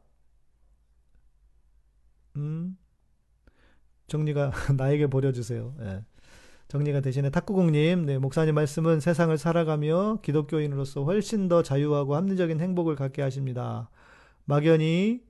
[2.37, 2.77] 음,
[4.07, 5.75] 정리가 나에게 버려주세요.
[5.81, 6.05] 예.
[6.71, 7.31] 정리가 되시네.
[7.31, 13.89] 탁구공님, 네, 목사님 말씀은 세상을 살아가며 기독교인으로서 훨씬 더 자유하고 합리적인 행복을 갖게 하십니다.
[14.45, 15.21] 막연히,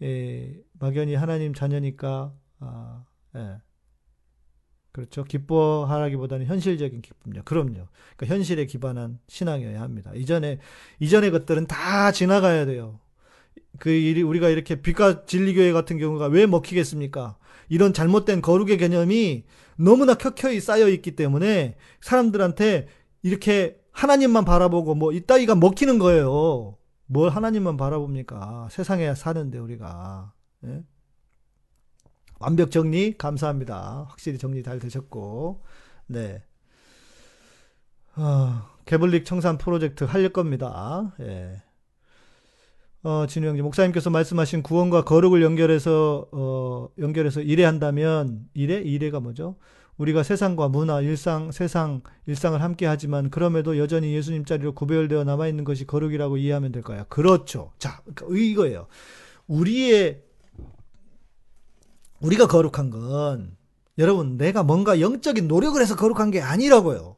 [0.00, 3.04] 예, 막연히 하나님 자녀니까, 아,
[3.36, 3.58] 예.
[4.92, 5.24] 그렇죠.
[5.24, 7.42] 기뻐하라기보다는 현실적인 기쁨요.
[7.44, 7.88] 그럼요.
[8.16, 10.12] 그러니까 현실에 기반한 신앙이어야 합니다.
[10.14, 10.60] 이전에,
[11.00, 13.00] 이전의 것들은 다 지나가야 돼요.
[13.78, 17.36] 그 일이 우리가 이렇게 빛과 진리교회 같은 경우가 왜 먹히겠습니까?
[17.68, 19.44] 이런 잘못된 거룩의 개념이
[19.76, 22.88] 너무나 켜켜이 쌓여 있기 때문에 사람들한테
[23.22, 26.76] 이렇게 하나님만 바라보고 뭐 이따위가 먹히는 거예요.
[27.06, 28.68] 뭘 하나님만 바라봅니까?
[28.70, 30.32] 세상에 사는데 우리가
[30.64, 30.82] 예?
[32.38, 34.06] 완벽 정리 감사합니다.
[34.08, 35.62] 확실히 정리 잘 되셨고
[36.08, 36.42] 네.
[38.16, 41.14] 어, 개블릭 청산 프로젝트 할 겁니다.
[41.20, 41.62] 예.
[43.06, 48.80] 어, 진우 형님, 목사님께서 말씀하신 구원과 거룩을 연결해서, 어, 연결해서 일해한다면, 일해?
[48.80, 49.54] 일해가 뭐죠?
[49.96, 55.62] 우리가 세상과 문화, 일상, 세상, 일상을 함께 하지만, 그럼에도 여전히 예수님 자리로 구별되어 남아 있는
[55.62, 57.04] 것이 거룩이라고 이해하면 될까요?
[57.08, 57.70] 그렇죠.
[57.78, 58.88] 자, 이거예요.
[59.46, 60.24] 우리의,
[62.18, 63.56] 우리가 거룩한 건,
[63.98, 67.15] 여러분, 내가 뭔가 영적인 노력을 해서 거룩한 게 아니라고요.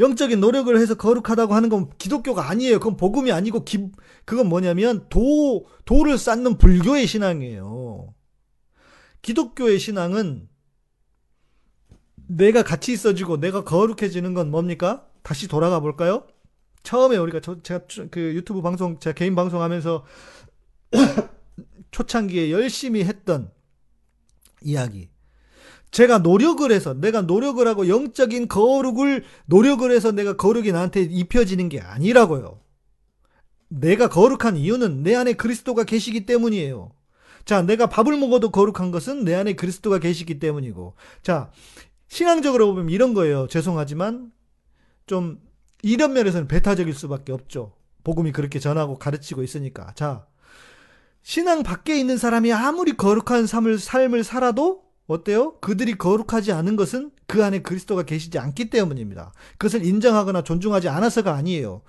[0.00, 2.78] 영적인 노력을 해서 거룩하다고 하는 건 기독교가 아니에요.
[2.80, 3.90] 그건 복음이 아니고 기,
[4.24, 8.14] 그건 뭐냐면 도 도를 쌓는 불교의 신앙이에요.
[9.20, 10.48] 기독교의 신앙은
[12.26, 15.06] 내가 같이 있어지고 내가 거룩해지는 건 뭡니까?
[15.22, 16.26] 다시 돌아가 볼까요?
[16.82, 20.06] 처음에 우리가 저, 제가 그 유튜브 방송 제가 개인 방송하면서
[21.90, 23.50] 초창기에 열심히 했던
[24.62, 25.10] 이야기.
[25.90, 31.80] 제가 노력을 해서 내가 노력을 하고 영적인 거룩을 노력을 해서 내가 거룩이 나한테 입혀지는 게
[31.80, 32.60] 아니라고요.
[33.68, 36.92] 내가 거룩한 이유는 내 안에 그리스도가 계시기 때문이에요.
[37.44, 40.94] 자, 내가 밥을 먹어도 거룩한 것은 내 안에 그리스도가 계시기 때문이고.
[41.22, 41.50] 자,
[42.08, 43.46] 신앙적으로 보면 이런 거예요.
[43.48, 44.32] 죄송하지만
[45.06, 45.40] 좀
[45.82, 47.72] 이런 면에서는 배타적일 수밖에 없죠.
[48.04, 49.92] 복음이 그렇게 전하고 가르치고 있으니까.
[49.94, 50.26] 자,
[51.22, 55.54] 신앙 밖에 있는 사람이 아무리 거룩한 삶을, 삶을 살아도 어때요?
[55.60, 59.32] 그들이 거룩하지 않은 것은 그 안에 그리스도가 계시지 않기 때문입니다.
[59.58, 61.82] 그것을 인정하거나 존중하지 않아서가 아니에요.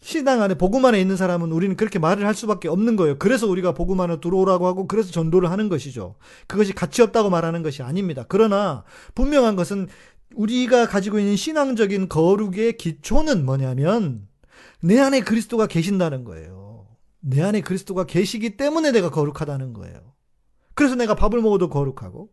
[0.00, 3.18] 신앙 안에 복음 안에 있는 사람은 우리는 그렇게 말을 할 수밖에 없는 거예요.
[3.18, 6.16] 그래서 우리가 복음 안에 들어오라고 하고 그래서 전도를 하는 것이죠.
[6.48, 8.24] 그것이 가치 없다고 말하는 것이 아닙니다.
[8.28, 8.82] 그러나
[9.14, 9.88] 분명한 것은
[10.34, 14.26] 우리가 가지고 있는 신앙적인 거룩의 기초는 뭐냐면
[14.80, 16.88] 내 안에 그리스도가 계신다는 거예요.
[17.20, 20.00] 내 안에 그리스도가 계시기 때문에 내가 거룩하다는 거예요.
[20.74, 22.32] 그래서 내가 밥을 먹어도 거룩하고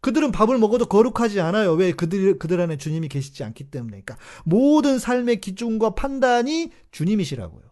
[0.00, 1.72] 그들은 밥을 먹어도 거룩하지 않아요.
[1.72, 1.92] 왜?
[1.92, 4.00] 그들, 그들 안에 주님이 계시지 않기 때문에.
[4.02, 7.62] 그러니까 모든 삶의 기준과 판단이 주님이시라고요.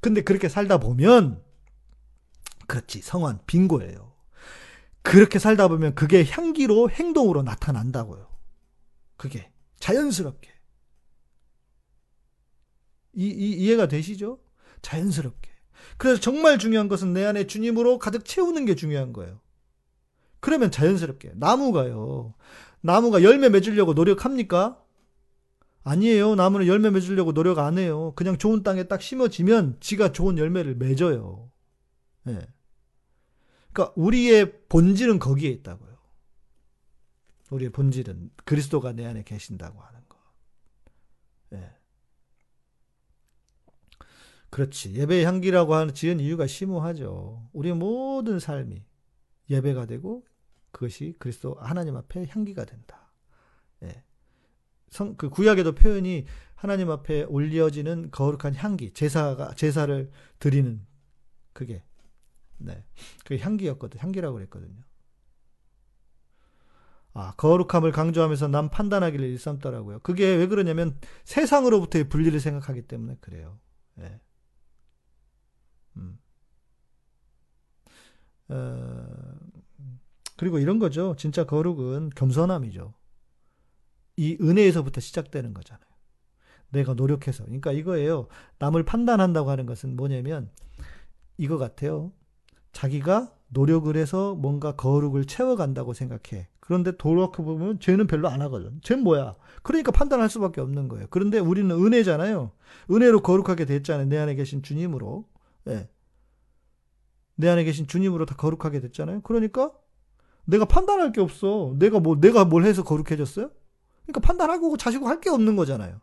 [0.00, 1.42] 근데 그렇게 살다 보면,
[2.68, 4.12] 그렇지, 성환, 빙고예요.
[5.02, 8.28] 그렇게 살다 보면 그게 향기로 행동으로 나타난다고요.
[9.16, 10.50] 그게 자연스럽게.
[13.14, 14.38] 이, 이 이해가 되시죠?
[14.82, 15.47] 자연스럽게.
[15.98, 19.40] 그래서 정말 중요한 것은 내 안에 주님으로 가득 채우는 게 중요한 거예요.
[20.40, 21.32] 그러면 자연스럽게.
[21.34, 22.34] 나무가요.
[22.80, 24.82] 나무가 열매 맺으려고 노력합니까?
[25.82, 26.34] 아니에요.
[26.36, 28.12] 나무는 열매 맺으려고 노력 안 해요.
[28.14, 31.50] 그냥 좋은 땅에 딱 심어지면 지가 좋은 열매를 맺어요.
[32.28, 32.32] 예.
[32.32, 32.46] 네.
[33.72, 35.96] 그러니까 우리의 본질은 거기에 있다고요.
[37.50, 40.18] 우리의 본질은 그리스도가 내 안에 계신다고 하는 거.
[41.52, 41.56] 예.
[41.56, 41.72] 네.
[44.50, 44.94] 그렇지.
[44.94, 47.48] 예배의 향기라고 하는 지은 이유가 심오하죠.
[47.52, 48.84] 우리의 모든 삶이
[49.50, 50.24] 예배가 되고
[50.70, 53.12] 그것이 그리스도 하나님 앞에 향기가 된다.
[53.82, 54.04] 예.
[54.90, 60.84] 성, 그 구약에도 표현이 하나님 앞에 올려지는 거룩한 향기, 제사가, 제사를 드리는
[61.52, 61.84] 그게,
[62.56, 62.84] 네.
[63.24, 64.00] 그 향기였거든.
[64.00, 64.82] 향기라고 그랬거든요.
[67.14, 70.00] 아, 거룩함을 강조하면서 남 판단하기를 일삼더라고요.
[70.00, 73.58] 그게 왜 그러냐면 세상으로부터의 분리를 생각하기 때문에 그래요.
[74.00, 74.20] 예.
[75.98, 76.18] 음.
[78.48, 79.06] 어,
[80.36, 81.14] 그리고 이런 거죠.
[81.16, 82.94] 진짜 거룩은 겸손함이죠.
[84.16, 85.86] 이 은혜에서부터 시작되는 거잖아요.
[86.70, 87.44] 내가 노력해서.
[87.44, 88.28] 그러니까 이거예요.
[88.58, 90.50] 남을 판단한다고 하는 것은 뭐냐면
[91.36, 92.12] 이거 같아요.
[92.72, 96.48] 자기가 노력을 해서 뭔가 거룩을 채워간다고 생각해.
[96.60, 98.78] 그런데 돌아보면 쟤는 별로 안 하거든.
[98.82, 99.34] 쟤는 뭐야?
[99.62, 101.06] 그러니까 판단할 수밖에 없는 거예요.
[101.10, 102.52] 그런데 우리는 은혜잖아요.
[102.90, 104.06] 은혜로 거룩하게 됐잖아요.
[104.06, 105.24] 내 안에 계신 주님으로.
[105.68, 105.88] 예.
[107.36, 109.20] 내 안에 계신 주님으로 다 거룩하게 됐잖아요.
[109.22, 109.72] 그러니까
[110.44, 111.74] 내가 판단할 게 없어.
[111.78, 113.50] 내가 뭐 내가 뭘 해서 거룩해졌어요?
[114.06, 116.00] 그러니까 판단하고 자시고 할 게 없는 거잖아요.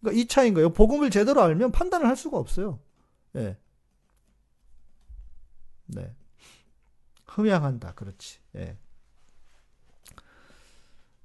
[0.00, 0.70] 그러니까 이 차인 거예요.
[0.72, 2.80] 복음을 제대로 알면 판단을 할 수가 없어요.
[3.36, 3.56] 예.
[5.86, 6.14] 네.
[7.26, 7.94] 흠양한다.
[7.94, 8.38] 그렇지.
[8.56, 8.78] 예.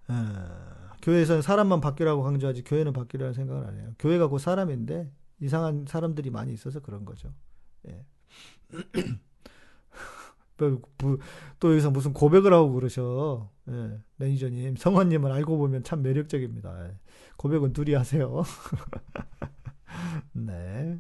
[0.10, 3.94] 어, 교회에서는 사람만 바뀌라고 강조하지 교회는 바뀌라는 생각을 안 해요.
[4.00, 7.34] 교회가 곧 사람인데 이상한 사람들이 많이 있어서 그런 거죠.
[7.88, 8.06] 예.
[10.58, 10.82] 또,
[11.64, 13.52] 여기서 무슨 고백을 하고 그러셔.
[13.70, 14.76] 예, 매니저님.
[14.76, 16.88] 성원님은 알고 보면 참 매력적입니다.
[16.88, 16.96] 예.
[17.38, 18.44] 고백은 둘이 하세요.
[20.34, 21.00] 네.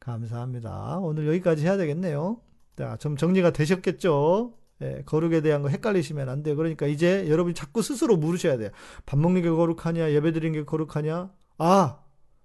[0.00, 0.98] 감사합니다.
[0.98, 2.40] 오늘 여기까지 해야 되겠네요.
[2.76, 4.54] 자, 좀 정리가 되셨겠죠?
[4.80, 6.56] 예, 거룩에 대한 거 헷갈리시면 안 돼요.
[6.56, 8.70] 그러니까 이제 여러분이 자꾸 스스로 물으셔야 돼요.
[9.06, 10.12] 밥 먹는 게 거룩하냐?
[10.12, 11.30] 예배 드리는 게 거룩하냐?
[11.58, 11.98] 아,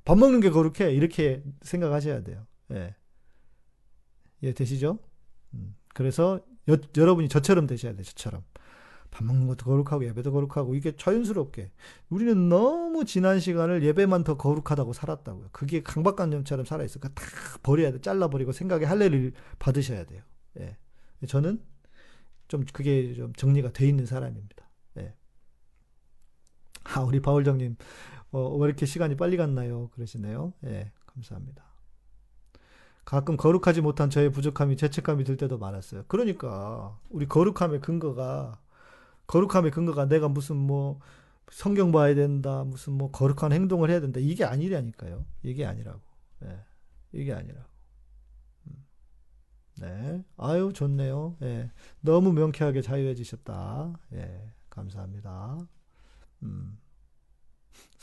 [0.05, 0.93] 밥 먹는 게 거룩해.
[0.93, 2.45] 이렇게 생각하셔야 돼요.
[2.71, 2.95] 예.
[4.43, 4.99] 예, 되시죠?
[5.53, 8.03] 음, 그래서 여, 여러분이 저처럼 되셔야 돼요.
[8.03, 8.43] 저처럼.
[9.13, 11.71] 밥 먹는 것도 거룩하고 예배도 거룩하고 이게 자연스럽게
[12.09, 15.49] 우리는 너무 지난 시간을 예배만 더 거룩하다고 살았다고요.
[15.51, 17.23] 그게 강박관념처럼 살아 있으니까 다
[17.61, 18.01] 버려야 돼.
[18.01, 20.23] 잘라버리고 생각에 할례를 받으셔야 돼요.
[20.59, 20.77] 예.
[21.27, 21.61] 저는
[22.47, 24.67] 좀 그게 좀 정리가 돼 있는 사람입니다.
[24.97, 25.13] 예.
[26.83, 27.75] 아, 우리 바울정님,
[28.33, 29.89] 어, 왜 이렇게 시간이 빨리 갔나요?
[29.89, 30.53] 그러시네요.
[30.65, 31.63] 예, 감사합니다.
[33.05, 36.05] 가끔 거룩하지 못한 저의 부족함이 죄책감이 들 때도 많았어요.
[36.07, 38.59] 그러니까 우리 거룩함의 근거가
[39.27, 40.99] 거룩함의 근거가 내가 무슨 뭐
[41.51, 45.25] 성경 봐야 된다, 무슨 뭐 거룩한 행동을 해야 된다 이게 아니라니까요.
[45.43, 46.01] 이게 아니라고.
[46.45, 46.59] 예,
[47.11, 47.69] 이게 아니라고.
[48.67, 48.85] 음.
[49.79, 51.37] 네, 아유 좋네요.
[51.43, 51.69] 예,
[52.01, 53.93] 너무 명쾌하게 자유해지셨다.
[54.13, 55.67] 예, 감사합니다.
[56.43, 56.79] 음.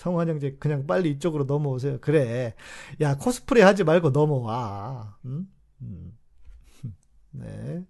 [0.01, 1.99] 성환 형제 그냥 빨리 이쪽으로 넘어오세요.
[2.01, 2.55] 그래.
[3.03, 5.19] 야, 코스프레 하지 말고 넘어와.
[5.27, 5.47] 음?
[5.83, 6.19] 음.
[7.33, 7.85] 네.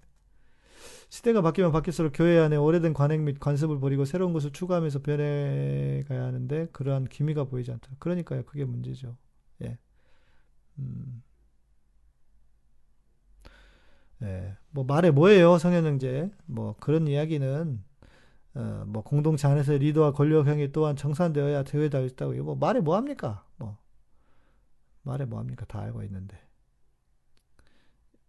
[1.08, 6.66] 시대가 바뀌면 바뀔수록 교회 안에 오래된 관행 및 관습을 버리고 새로운 것을 추구하면서 변해가야 하는데
[6.72, 7.88] 그러한 기미가 보이지 않다.
[8.00, 8.44] 그러니까요.
[8.44, 9.16] 그게 문제죠.
[9.62, 9.78] 예.
[10.80, 11.22] 음.
[14.22, 14.56] 예.
[14.70, 16.28] 뭐 말해 뭐예요, 성현 형제.
[16.44, 17.84] 뭐 그런 이야기는
[18.54, 23.44] 어, 뭐 공동체 안에서 리더와 권력형이 또한 정산되어야 대회다 있다고 뭐 말해 뭐 합니까?
[23.56, 23.78] 뭐
[25.02, 25.64] 말해 뭐 합니까?
[25.66, 26.36] 다 알고 있는데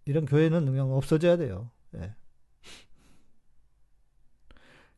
[0.06, 1.72] 이런 교회는 그냥 없어져야 돼요.
[1.96, 2.16] 예.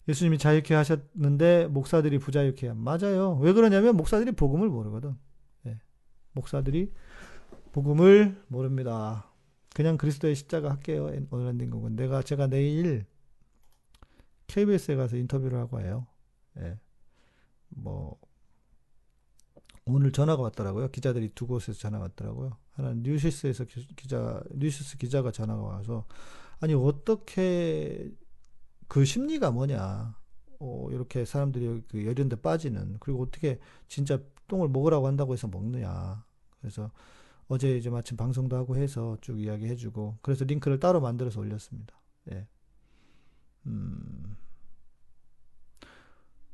[0.07, 3.37] 예수님이 자유케 하셨는데 목사들이 부자유케 한 맞아요.
[3.41, 5.15] 왜 그러냐면 목사들이 복음을 모르거든.
[5.67, 5.79] 예.
[6.33, 6.91] 목사들이
[7.71, 9.29] 복음을 모릅니다.
[9.73, 11.09] 그냥 그리스도의 십자가 할게요.
[11.31, 13.05] 오늘 엔딩 곡은 내가 제가 내일
[14.47, 16.07] KBS에 가서 인터뷰를 하고 해요.
[16.57, 16.77] 예.
[17.69, 18.19] 뭐
[19.85, 20.89] 오늘 전화가 왔더라고요.
[20.89, 22.57] 기자들이 두 곳에서 전화가 왔더라고요.
[22.73, 26.05] 하나는 뉴시스에서 기- 기자 뉴시스 기자가 전화가 와서
[26.59, 28.11] 아니 어떻게
[28.87, 30.17] 그 심리가 뭐냐?
[30.59, 36.23] 어, 이렇게 사람들이 그 열연데 빠지는 그리고 어떻게 진짜 똥을 먹으라고 한다고 해서 먹느냐?
[36.61, 36.91] 그래서
[37.47, 41.99] 어제 이제 마침 방송도 하고 해서 쭉 이야기해주고 그래서 링크를 따로 만들어서 올렸습니다.
[42.31, 42.47] 예.
[43.67, 44.35] 음.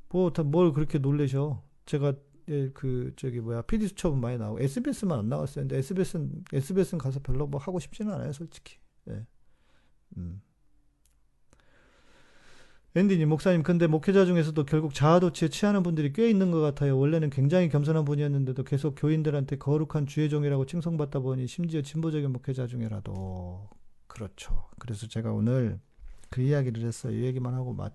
[0.10, 1.64] 뭐, 다뭘 그렇게 놀래셔.
[1.86, 2.14] 제가,
[2.50, 5.64] 예, 그, 저기, 뭐야, PD 수첩은 많이 나오고, SBS만 안 나왔어요.
[5.64, 8.78] 근데 SBS는, SBS는 가서 별로 뭐 하고 싶지는 않아요, 솔직히.
[9.10, 9.26] 예.
[10.18, 10.42] 음.
[12.96, 16.98] 앤디님, 목사님, 근데 목회자 중에서도 결국 자아도취에 취하는 분들이 꽤 있는 것 같아요.
[16.98, 23.70] 원래는 굉장히 겸손한 분이었는데도 계속 교인들한테 거룩한 주의 종이라고 칭송받다 보니 심지어 진보적인 목회자 중에라도.
[24.08, 24.68] 그렇죠.
[24.80, 25.80] 그래서 제가 오늘
[26.30, 27.18] 그 이야기를 했어요.
[27.18, 27.90] 이 얘기만 하고 마,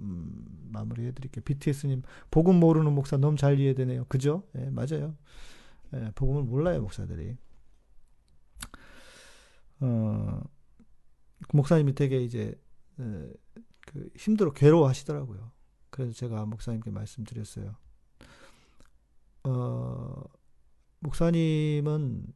[0.00, 1.42] 음, 마무리 해드릴게요.
[1.44, 4.06] BTS님, 복음 모르는 목사 너무 잘 이해되네요.
[4.08, 4.44] 그죠?
[4.56, 5.16] 예, 맞아요.
[5.94, 7.36] 예, 복음을 몰라요, 목사들이.
[9.80, 10.42] 어,
[11.48, 12.54] 그 목사님이 되게 이제,
[13.00, 13.32] 에,
[13.86, 15.50] 그 힘들어, 괴로워 하시더라고요.
[15.90, 17.74] 그래서 제가 목사님께 말씀드렸어요.
[19.44, 20.22] 어,
[21.00, 22.26] 목사님은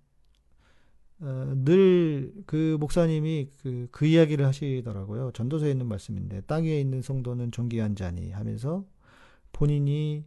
[1.25, 5.31] 어, 늘그 목사님이 그, 그 이야기를 하시더라고요.
[5.33, 8.85] 전도서에 있는 말씀인데 땅 위에 있는 성도는 존귀한 자니 하면서
[9.51, 10.27] 본인이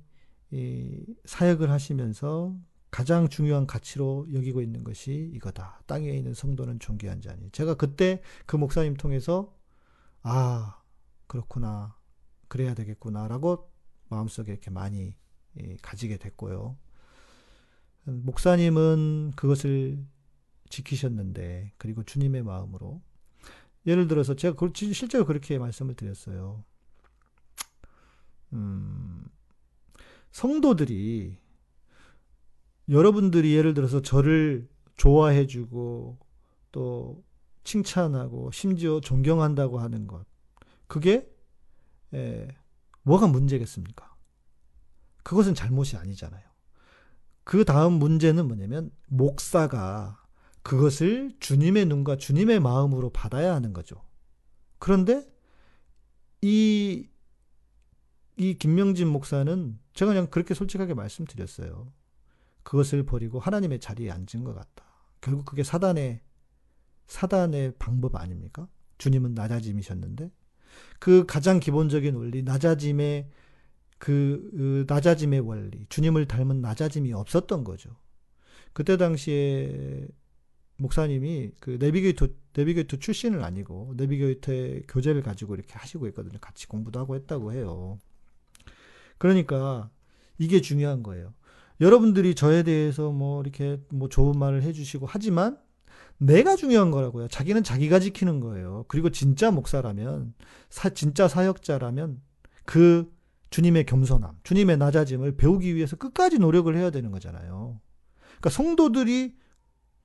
[0.49, 2.55] 이 사역을 하시면서
[2.89, 5.83] 가장 중요한 가치로 여기고 있는 것이 이거다.
[5.85, 7.51] 땅 위에 있는 성도는 존귀한 자니.
[7.51, 9.55] 제가 그때 그 목사님 통해서
[10.23, 10.81] 아
[11.27, 11.95] 그렇구나
[12.47, 13.69] 그래야 되겠구나라고
[14.09, 15.15] 마음속에 이렇게 많이
[15.61, 16.75] 예, 가지게 됐고요.
[18.05, 20.03] 목사님은 그것을
[20.69, 23.01] 지키셨는데 그리고 주님의 마음으로
[23.85, 24.55] 예를 들어서 제가
[24.93, 26.63] 실제로 그렇게 말씀을 드렸어요.
[28.53, 29.25] 음,
[30.31, 31.37] 성도들이
[32.89, 36.17] 여러분들이 예를 들어서 저를 좋아해주고
[36.71, 37.23] 또
[37.63, 40.25] 칭찬하고 심지어 존경한다고 하는 것
[40.87, 41.29] 그게
[42.13, 42.47] 에,
[43.03, 44.15] 뭐가 문제겠습니까?
[45.23, 46.47] 그것은 잘못이 아니잖아요.
[47.43, 50.21] 그 다음 문제는 뭐냐면 목사가
[50.67, 54.03] 그것을 주님의 눈과 주님의 마음으로 받아야 하는 거죠.
[54.79, 55.25] 그런데
[56.41, 57.07] 이,
[58.35, 61.93] 이 김명진 목사는 제가 그냥 그렇게 솔직하게 말씀드렸어요.
[62.63, 64.83] 그것을 버리고 하나님의 자리에 앉은 것 같다.
[65.21, 66.19] 결국 그게 사단의,
[67.07, 68.67] 사단의 방법 아닙니까?
[68.97, 70.29] 주님은 낮아짐이셨는데
[70.99, 73.29] 그 가장 기본적인 원리, 낮아짐의
[73.99, 77.95] 그, 그 낮아짐의 원리, 주님을 닮은 낮아짐이 없었던 거죠.
[78.73, 80.09] 그때 당시에
[80.77, 86.37] 목사님이 그 내비게이터 내비게이터 출신은 아니고 내비게이터의 교재를 가지고 이렇게 하시고 있거든요.
[86.39, 87.99] 같이 공부도 하고 했다고 해요.
[89.17, 89.89] 그러니까
[90.37, 91.33] 이게 중요한 거예요.
[91.81, 95.57] 여러분들이 저에 대해서 뭐 이렇게 뭐 좋은 말을 해주시고 하지만
[96.17, 97.27] 내가 중요한 거라고요.
[97.27, 98.85] 자기는 자기가 지키는 거예요.
[98.87, 100.33] 그리고 진짜 목사라면
[100.69, 102.21] 사, 진짜 사역자라면
[102.65, 103.11] 그
[103.49, 107.79] 주님의 겸손함, 주님의 낮아짐을 배우기 위해서 끝까지 노력을 해야 되는 거잖아요.
[108.19, 109.35] 그러니까 성도들이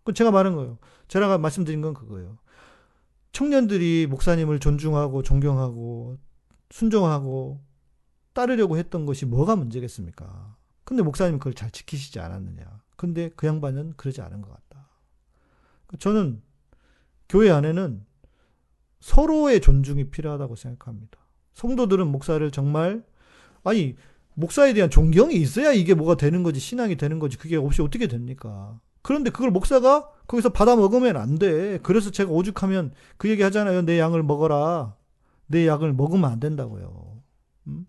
[0.04, 0.78] 그 제가 말한 거예요.
[1.08, 2.38] 제가 말씀드린 건 그거예요.
[3.32, 6.18] 청년들이 목사님을 존중하고 존경하고
[6.70, 7.60] 순종하고
[8.32, 10.56] 따르려고 했던 것이 뭐가 문제겠습니까?
[10.84, 12.82] 근데 목사님 그걸 잘 지키시지 않았느냐.
[12.96, 14.88] 근데 그 양반은 그러지 않은 것 같다.
[15.98, 16.42] 저는
[17.28, 18.04] 교회 안에는
[19.00, 21.18] 서로의 존중이 필요하다고 생각합니다.
[21.54, 23.04] 성도들은 목사를 정말
[23.64, 23.96] 아니
[24.34, 28.80] 목사에 대한 존경이 있어야 이게 뭐가 되는 거지 신앙이 되는 거지 그게 없이 어떻게 됩니까?
[29.02, 31.78] 그런데 그걸 목사가 거기서 받아 먹으면 안 돼.
[31.82, 33.82] 그래서 제가 오죽하면 그 얘기 하잖아요.
[33.82, 34.96] 내 양을 먹어라.
[35.46, 37.22] 내 양을 먹으면 안 된다고요.
[37.66, 37.86] 음?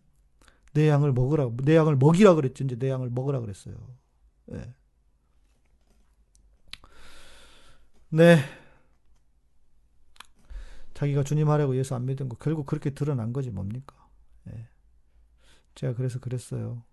[0.73, 1.52] 내 양을 먹으라.
[1.64, 2.64] 내 양을 먹이라 그랬지.
[2.65, 3.76] 이제 내 양을 먹으라 그랬어요.
[4.45, 4.73] 네.
[8.10, 8.40] 네.
[10.94, 13.95] 자기가 주님 하려고 예수 안 믿은 거 결국 그렇게 드러난 거지 뭡니까?
[14.44, 14.68] 네.
[15.76, 16.84] 제가 그래서 그랬어요.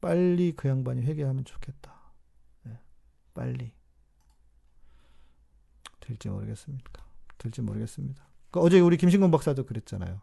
[0.00, 1.93] 빨리 그 양반이 회개하면 좋겠다.
[3.34, 3.36] 네.
[3.40, 3.72] 빨리.
[6.00, 7.04] 될지 모르겠습니다.
[7.38, 8.24] 될지 모르겠습니다.
[8.50, 10.20] 그 어제 우리 김신곤 박사도 그랬잖아요.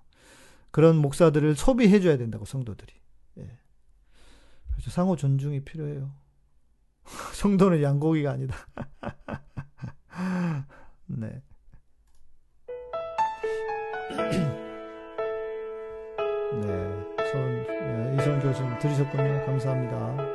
[0.72, 2.94] 그런 목사들을 소비해 줘야 된다고 성도들이.
[3.40, 3.60] 예.
[4.72, 6.12] 그래서 상호 존중이 필요해요.
[7.34, 8.56] 성도는 양고기가 아니다.
[11.08, 11.42] 네.
[16.52, 16.68] 네,
[17.32, 19.46] 손, 네, 이성 교수님 들으셨군요.
[19.46, 20.31] 감사합니다.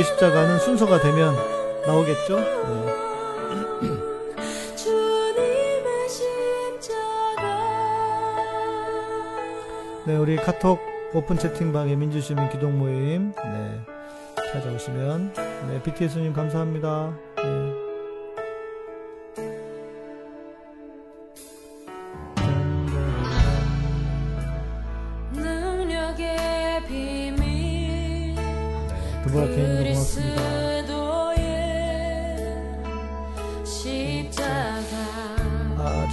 [0.00, 1.34] 그리스도의 십자가는 순서가 되면
[1.86, 2.38] 나오겠죠?
[2.38, 3.00] 네.
[10.06, 10.80] 네, 우리 카톡
[11.14, 13.80] 오픈 채팅방에 민주시민 기동 모임, 네,
[14.52, 15.34] 찾아오시면,
[15.68, 17.29] 네, BTS님 감사합니다.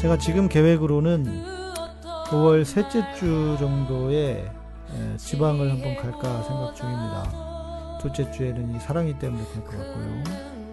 [0.01, 4.45] 제가 지금 계획으로는 그 어떤 5월 셋째 주 정도에
[4.93, 7.97] 예, 지방을 한번 갈까 생각 중입니다.
[8.01, 10.23] 둘째 주에는 이 사랑이 때문에 그럴 것 같고요.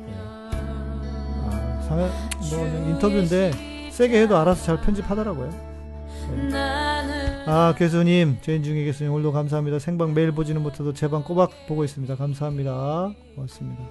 [0.08, 0.14] 예.
[1.46, 1.98] 아, 상,
[2.50, 3.50] 뭐 인터뷰인데
[3.90, 5.50] 세게 해도 알아서 잘 편집하더라고요.
[6.50, 9.78] 나는 아, 교수님, 죄인 중에 교수님, 오늘도 감사합니다.
[9.78, 12.14] 생방 매일 보지는 못해도 제 방 꼬박 보고 있습니다.
[12.16, 13.12] 감사합니다.
[13.34, 13.82] 고맙습니다.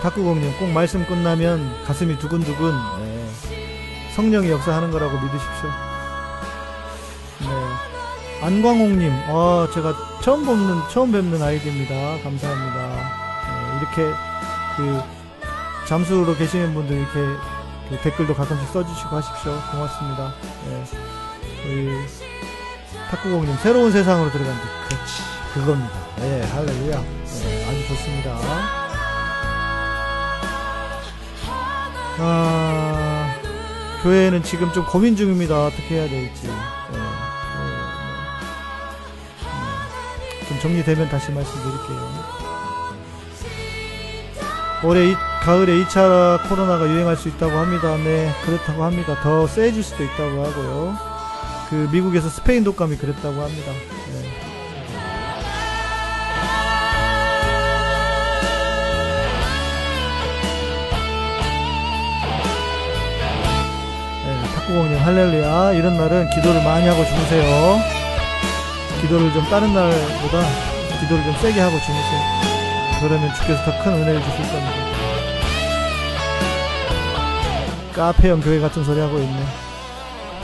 [0.00, 3.26] 탁구공님 꼭 말씀 끝나면 가슴이 두근두근 네,
[4.14, 5.70] 성령이 역사하는 거라고 믿으십시오.
[7.40, 7.46] 네,
[8.42, 12.22] 안광홍님, 아 제가 처음 뵙는 처음 뵙는 아이디입니다.
[12.22, 12.88] 감사합니다.
[12.88, 14.16] 네, 이렇게
[14.76, 15.02] 그
[15.86, 17.20] 잠수로 계시는 분들 이렇게
[17.88, 19.52] 그 댓글도 가끔씩 써주시고 하십시오.
[19.70, 20.34] 고맙습니다.
[20.68, 20.84] 네,
[21.64, 21.92] 우리
[23.10, 24.62] 탁구공님 새로운 세상으로 들어간다.
[24.88, 25.22] 그렇지,
[25.54, 25.94] 그겁니다.
[26.16, 27.00] 네, 할렐루야.
[27.00, 28.85] 네, 아주 좋습니다.
[32.18, 33.34] 아,
[34.02, 35.66] 교회는 지금 좀 고민 중입니다.
[35.66, 36.46] 어떻게 해야 될지.
[36.46, 36.52] 네,
[40.42, 42.36] 네, 좀 정리되면 다시 말씀드릴게요.
[44.84, 47.96] 올해 이, 가을에 2차 코로나가 유행할 수 있다고 합니다.
[47.98, 49.20] 네, 그렇다고 합니다.
[49.22, 50.96] 더 세질 수도 있다고 하고요.
[51.68, 53.72] 그 미국에서 스페인 독감이 그랬다고 합니다.
[54.12, 54.45] 네.
[64.68, 65.72] 네, 탁구공님 할렐루야.
[65.72, 67.78] 이런 날은 기도를 많이 하고 주무세요.
[69.00, 70.42] 기도를 좀 다른 날보다
[71.00, 72.20] 기도를 좀 세게 하고 주무세요.
[73.00, 74.86] 그러면 주께서 더 큰 은혜를 주실 겁니다.
[77.94, 79.44] 카페형 교회 같은 소리 하고 있네.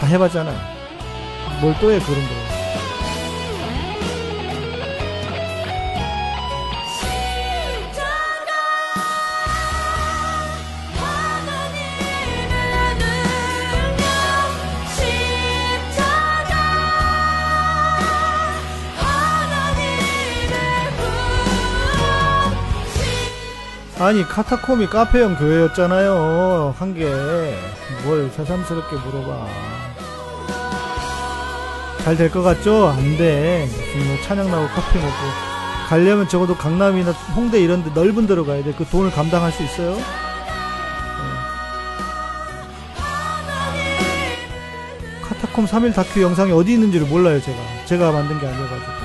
[0.00, 0.58] 다 해봤잖아요.
[1.60, 2.51] 뭘 또 해, 그런 거.
[2.51, 2.51] 십자
[24.02, 26.74] 아니, 카타콤이 카페형 교회였잖아요.
[26.76, 27.04] 한 게.
[28.04, 29.46] 뭘 새삼스럽게 물어봐.
[32.04, 32.88] 잘 될 것 같죠?
[32.88, 33.68] 안 돼.
[33.70, 35.12] 무슨 뭐 찬양 나고 커피 먹고.
[35.88, 38.72] 가려면 적어도 강남이나 홍대 이런 데 넓은 데로 가야 돼.
[38.76, 39.94] 그 돈을 감당할 수 있어요?
[39.94, 40.02] 네.
[45.22, 47.56] 카타콤 3일 다큐 영상이 어디 있는지를 몰라요, 제가.
[47.84, 49.01] 제가 만든 게 아니어가지고.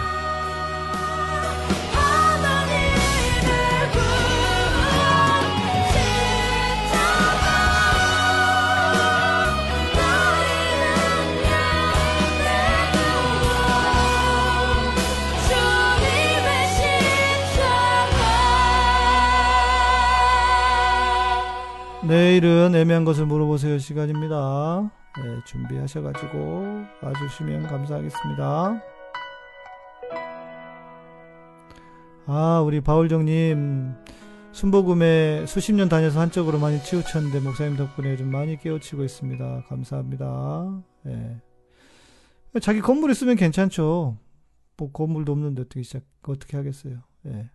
[22.78, 24.92] 애매한 것을 물어보세요 시간입니다.
[25.18, 28.82] 네, 준비하셔가지고 와주시면 감사하겠습니다.
[32.28, 33.94] 아, 우리 바울정님,
[34.52, 39.64] 순복음에 수십 년 다녀서 한쪽으로 많이 치우쳤는데, 목사님 덕분에 좀 많이 깨우치고 있습니다.
[39.68, 40.84] 감사합니다.
[41.08, 41.42] 예.
[42.60, 44.18] 자기 건물 있으면 괜찮죠.
[44.78, 47.00] 뭐, 건물도 없는데 어떻게 시작, 어떻게 하겠어요.
[47.28, 47.50] 예.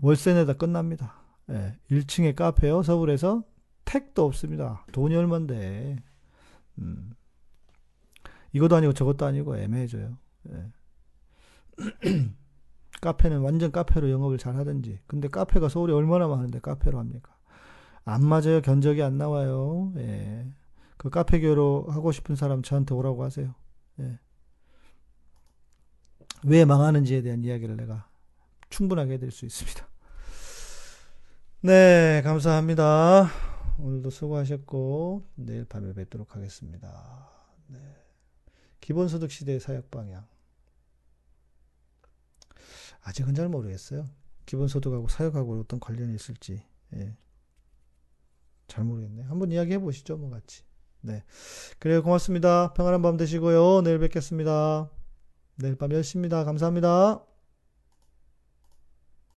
[0.00, 1.14] 월세 내다 끝납니다.
[1.50, 1.74] 예.
[1.90, 3.44] 1층에 카페요, 서울에서.
[3.86, 4.84] 택도 없습니다.
[4.92, 5.96] 돈이 얼만데.
[6.78, 7.14] 음.
[8.52, 10.18] 이것도 아니고 저것도 아니고 애매해져요.
[10.50, 10.72] 예.
[13.00, 15.00] 카페는 완전 카페로 영업을 잘 하든지.
[15.06, 17.34] 근데 카페가 서울에 얼마나 많은데 카페로 합니까?
[18.04, 18.60] 안 맞아요.
[18.60, 19.92] 견적이 안 나와요.
[19.96, 20.46] 예.
[20.96, 23.54] 그 카페교로 하고 싶은 사람 저한테 오라고 하세요.
[24.00, 24.18] 예.
[26.44, 28.08] 왜 망하는지에 대한 이야기를 내가
[28.70, 29.86] 충분하게 해드릴 수 있습니다.
[31.62, 33.55] 네, 감사합니다.
[33.78, 37.28] 오늘도 수고하셨고, 내일 밤에 뵙도록 하겠습니다.
[37.68, 37.78] 네.
[38.80, 40.26] 기본소득 시대의 사역 방향.
[43.02, 44.04] 아직은 잘 모르겠어요.
[44.46, 46.62] 기본소득하고 사역하고 어떤 관련이 있을지.
[46.94, 47.16] 예.
[48.68, 49.22] 잘 모르겠네.
[49.22, 50.62] 한번 이야기해 보시죠, 뭐 같이.
[51.00, 51.24] 네.
[51.78, 52.72] 그래요, 고맙습니다.
[52.72, 53.82] 평안한 밤 되시고요.
[53.82, 54.90] 내일 뵙겠습니다.
[55.56, 56.44] 내일 밤 10시입니다.
[56.44, 57.35] 감사합니다.